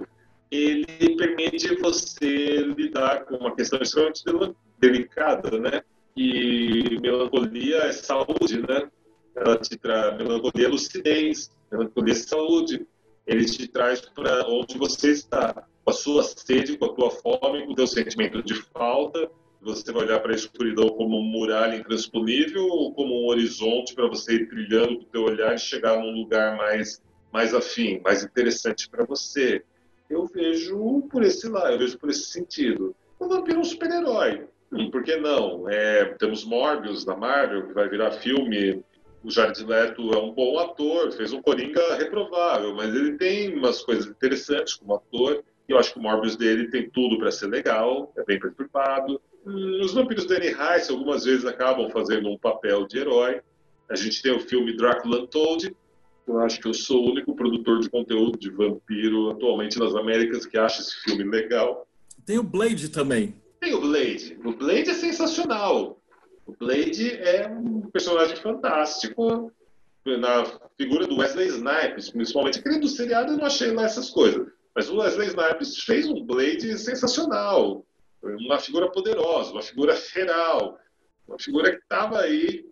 [0.50, 5.82] ele permite você lidar com uma questão extremamente delicada, né?
[6.16, 8.90] E melancolia é saúde, né?
[9.36, 12.88] Ela te traz melancolia é lucidez, melancolia é saúde.
[13.26, 15.54] Ele te traz para onde você está,
[15.84, 19.30] com a sua sede, com a tua fome, com o teu sentimento de falta,
[19.68, 24.08] você vai olhar para a escuridão como uma muralha intransponível ou como um horizonte para
[24.08, 27.02] você ir trilhando com o teu olhar e chegar num lugar mais,
[27.34, 29.62] mais afim, mais interessante para você?
[30.10, 32.96] Eu vejo por esse lado, eu vejo por esse sentido.
[33.20, 34.48] O vampiro é um super-herói.
[34.72, 35.70] Hum, por que não?
[35.70, 38.84] É, temos Morbius da Marvel, que vai virar filme.
[39.22, 43.82] O Jared Leto é um bom ator, fez um Coringa reprovável, mas ele tem umas
[43.82, 45.44] coisas interessantes como ator.
[45.68, 49.22] E eu acho que o Morbius dele tem tudo para ser legal, é bem perturbado.
[49.46, 53.42] Hum, os vampiros do Annie Rice algumas vezes acabam fazendo um papel de herói.
[53.90, 55.76] A gente tem o filme Drácula Untold.
[56.28, 60.46] Eu acho que eu sou o único produtor de conteúdo de vampiro atualmente nas Américas
[60.46, 61.88] que acha esse filme legal.
[62.26, 63.34] Tem o Blade também.
[63.60, 64.38] Tem o Blade.
[64.44, 66.02] O Blade é sensacional.
[66.46, 69.52] O Blade é um personagem fantástico
[70.06, 70.46] na
[70.78, 72.60] figura do Wesley Snipes, principalmente.
[72.60, 74.48] Aquele do seriado eu não achei lá essas coisas.
[74.78, 77.84] Mas o Wesley Snipes fez um Blade sensacional
[78.22, 80.78] uma figura poderosa, uma figura feral,
[81.28, 82.64] uma figura que estava aí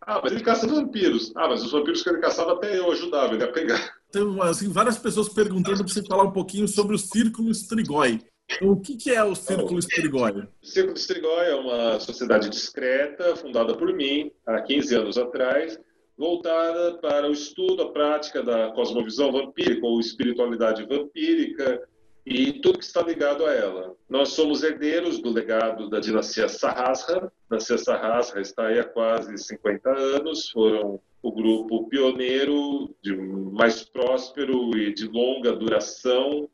[0.00, 1.30] Ah, mas ele caça vampiros.
[1.36, 3.94] Ah, mas os vampiros que ele caçava até eu ajudava ele a pegar.
[4.10, 8.20] Tem assim, várias pessoas perguntando para você falar um pouquinho sobre o Círculo Strigoi.
[8.50, 10.48] Então, o que, que é o Círculo Strigoi?
[10.60, 15.78] O Círculo Strigoi é uma sociedade discreta, fundada por mim há 15 anos atrás,
[16.16, 21.82] voltada para o estudo, a prática da cosmovisão vampírica ou espiritualidade vampírica
[22.24, 23.96] e tudo que está ligado a ela.
[24.08, 27.26] Nós somos herdeiros do legado da dinastia Sahasra.
[27.26, 33.84] A dinastia Sahasra está aí há quase 50 anos, foram o grupo pioneiro, de mais
[33.84, 36.48] próspero e de longa duração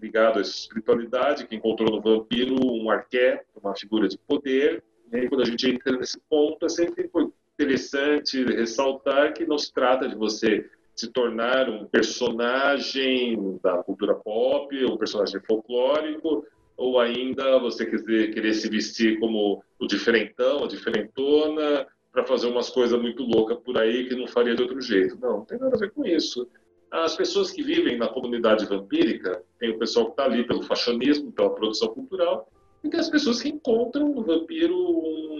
[0.00, 4.82] ligado à espiritualidade, que encontrou no vampiro um arquétipo, uma figura de poder.
[5.12, 7.08] E aí, quando a gente entra nesse ponto, é sempre
[7.62, 14.84] interessante ressaltar que não se trata de você se tornar um personagem da cultura pop,
[14.84, 16.44] um personagem folclórico,
[16.76, 22.68] ou ainda você querer, querer se vestir como o diferentão, a diferentona, para fazer umas
[22.68, 25.18] coisas muito loucas por aí que não faria de outro jeito.
[25.20, 26.46] Não, não tem nada a ver com isso.
[26.90, 31.32] As pessoas que vivem na comunidade vampírica, tem o pessoal que está ali pelo fashionismo,
[31.32, 32.50] pela produção cultural,
[32.84, 35.31] e tem as pessoas que encontram no vampiro um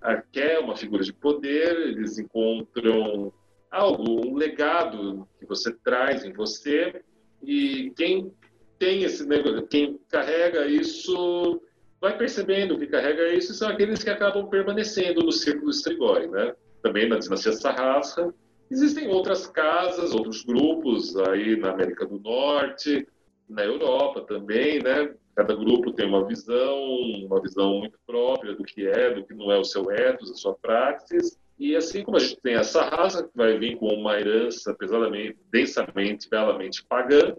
[0.00, 3.32] arqué, uma figura de poder, eles encontram
[3.70, 7.02] algo, um legado que você traz em você,
[7.42, 8.32] e quem
[8.78, 11.60] tem esse negócio, quem carrega isso
[12.00, 16.54] vai percebendo que carrega isso são aqueles que acabam permanecendo no círculo Strigoi, né?
[16.82, 18.34] Também na dinastia Sarrasca.
[18.70, 23.06] Existem outras casas, outros grupos aí na América do Norte,
[23.48, 25.14] na Europa também, né?
[25.34, 26.78] Cada grupo tem uma visão,
[27.24, 30.34] uma visão muito própria do que é, do que não é o seu ethos, a
[30.34, 31.38] sua praxis.
[31.58, 35.38] E assim como a gente tem essa raça que vai vir com uma herança pesadamente,
[35.50, 37.34] densamente, belamente pagã,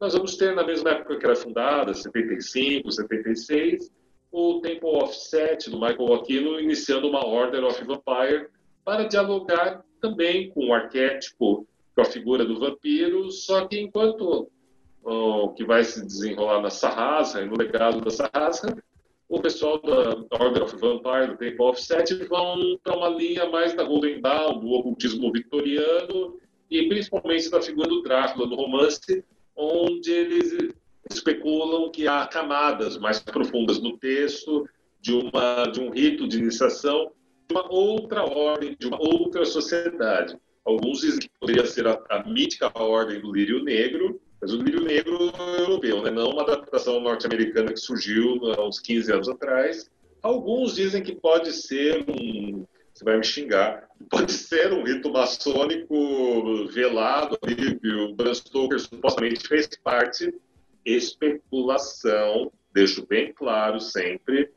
[0.00, 3.92] nós vamos ter na mesma época que era fundada, 75, 76,
[4.32, 8.48] o Temple of Set, do Michael Aquino, iniciando uma Order of Vampire
[8.84, 14.50] para dialogar também com o arquétipo, com a figura do vampiro, só que enquanto
[15.02, 18.76] o que vai se desenrolar na Sarrasa no legado da Sarrasa,
[19.28, 23.74] o pessoal da Order of Vampire, do Temple of Set, vão para uma linha mais
[23.74, 26.36] da Golden Dawn, do ocultismo vitoriano
[26.68, 29.24] e principalmente da figura do Drácula no romance,
[29.56, 30.74] onde eles
[31.08, 34.68] especulam que há camadas mais profundas no texto
[35.00, 37.12] de, uma, de um rito de iniciação
[37.48, 40.36] de uma outra ordem, de uma outra sociedade.
[40.64, 44.82] Alguns dizem que poderia ser a, a mítica ordem do lírio negro, mas o lírio
[44.82, 46.10] negro europeu, né?
[46.10, 49.90] não uma adaptação norte-americana que surgiu há uns 15 anos atrás.
[50.22, 56.66] Alguns dizem que pode ser um, você vai me xingar, pode ser um rito maçônico
[56.68, 60.34] velado ali, que o Bram Stoker supostamente fez parte,
[60.84, 64.50] especulação, deixo bem claro sempre,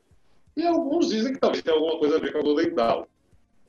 [0.56, 3.04] e alguns dizem que talvez tenha alguma coisa a ver com a Golden Dawn.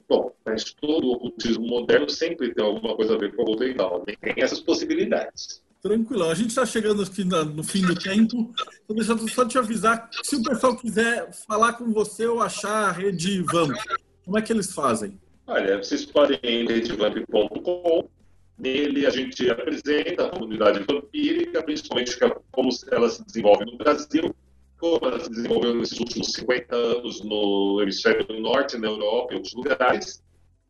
[0.07, 3.73] Bom, mas todo o ocultismo moderno sempre tem alguma coisa a ver com a Golden
[3.73, 4.03] Dawn.
[4.03, 5.64] Tem essas possibilidades.
[5.85, 6.31] Tranquilo.
[6.31, 8.51] A gente está chegando aqui no fim do tempo.
[8.83, 10.09] Então, deixa eu só te avisar.
[10.23, 13.77] Se o pessoal quiser falar com você ou achar a rede Vamp,
[14.23, 15.21] como é que eles fazem?
[15.45, 18.09] Olha, vocês podem ir em redevamp.com.
[18.57, 22.17] Nele a gente apresenta a comunidade vampírica, principalmente
[22.51, 24.35] como ela se desenvolve no Brasil,
[24.79, 29.53] como ela se desenvolveu nesses últimos 50 anos no hemisfério norte, na Europa e outros
[29.53, 30.24] lugares.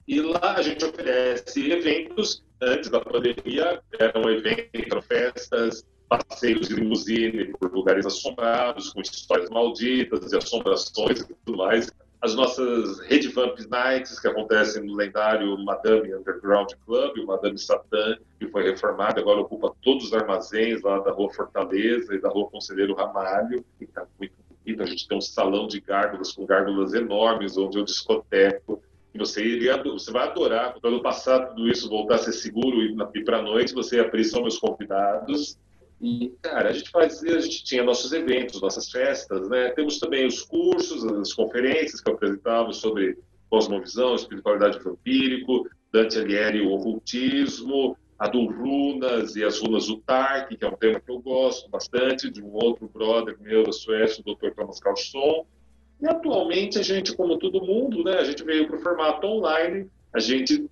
[0.08, 2.44] E lá a gente oferece eventos.
[2.62, 10.32] Antes da pandemia, eram eventos, festas, passeios de limusine por lugares assombrados, com histórias malditas
[10.32, 11.92] e assombrações e tudo mais.
[12.22, 18.18] As nossas Red Vamp Nights, que acontecem no lendário Madame Underground Club, o Madame Satã,
[18.40, 22.50] que foi reformado, agora ocupa todos os armazéns lá da Rua Fortaleza e da Rua
[22.50, 24.34] Conselheiro Ramalho, e está muito
[24.64, 24.82] bonito.
[24.82, 28.82] A gente tem um salão de gárgulas com gárgulas enormes, onde eu discoteco
[29.16, 32.94] e você iria, você vai adorar quando passar tudo isso voltar a ser seguro e
[33.16, 35.58] ir para a noite, você abrir são meus convidados
[36.02, 39.70] e, cara, a gente fazia, a gente tinha nossos eventos, nossas festas, né?
[39.70, 43.18] Temos também os cursos, as conferências que eu apresentava sobre
[43.50, 50.50] cosmovisão, espiritualidade vampírico, Dante Alighieri, o ocultismo, a do runas e as runas do Tark,
[50.58, 54.22] que é um tema que eu gosto bastante, de um outro brother meu da Suécia,
[54.26, 54.52] o Dr.
[54.54, 55.46] Thomas Carlson.
[56.02, 59.90] E atualmente a gente, como todo mundo, né, a gente veio para o formato online,
[60.14, 60.70] a gente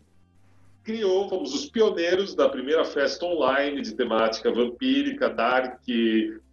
[0.84, 5.82] criou, fomos os pioneiros da primeira festa online de temática vampírica, dark,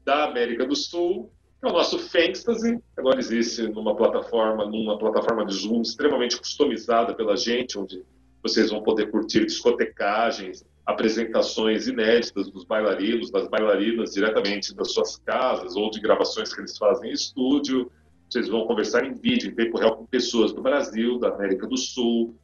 [0.04, 1.30] da América do Sul,
[1.60, 2.78] que é o nosso Fantasy.
[2.96, 8.02] Agora existe numa plataforma, numa plataforma de Zoom extremamente customizada pela gente, onde
[8.42, 15.76] vocês vão poder curtir discotecagens, apresentações inéditas dos bailarinos, das bailarinas diretamente das suas casas
[15.76, 17.90] ou de gravações que eles fazem em estúdio.
[18.30, 21.76] Vocês vão conversar em vídeo, em tempo real, com pessoas do Brasil, da América do
[21.76, 22.36] Sul,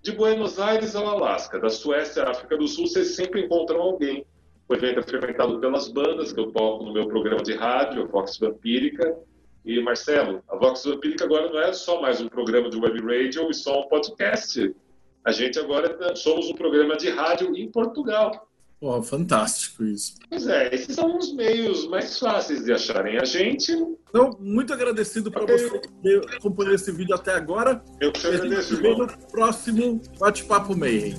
[0.00, 4.24] De Buenos Aires ao Alasca, da Suécia à África do Sul, vocês sempre encontram alguém.
[4.68, 8.06] O evento é frequentado pelas bandas que eu toco no meu programa de rádio, a
[8.06, 9.18] Vox Vampírica.
[9.64, 13.50] E, Marcelo, a Vox Vampírica agora não é só mais um programa de web radio
[13.50, 14.72] e só um podcast.
[15.24, 18.48] A gente agora somos um programa de rádio em Portugal.
[18.80, 20.14] Oh, fantástico isso.
[20.30, 23.72] Pois é, esses são os meios mais fáceis de acharem a gente.
[24.08, 27.84] Então, muito agradecido para você que acompanhou esse vídeo até agora.
[28.00, 29.06] Eu que te agradeço, irmão.
[29.06, 31.14] no próximo Bate-Papo Meio.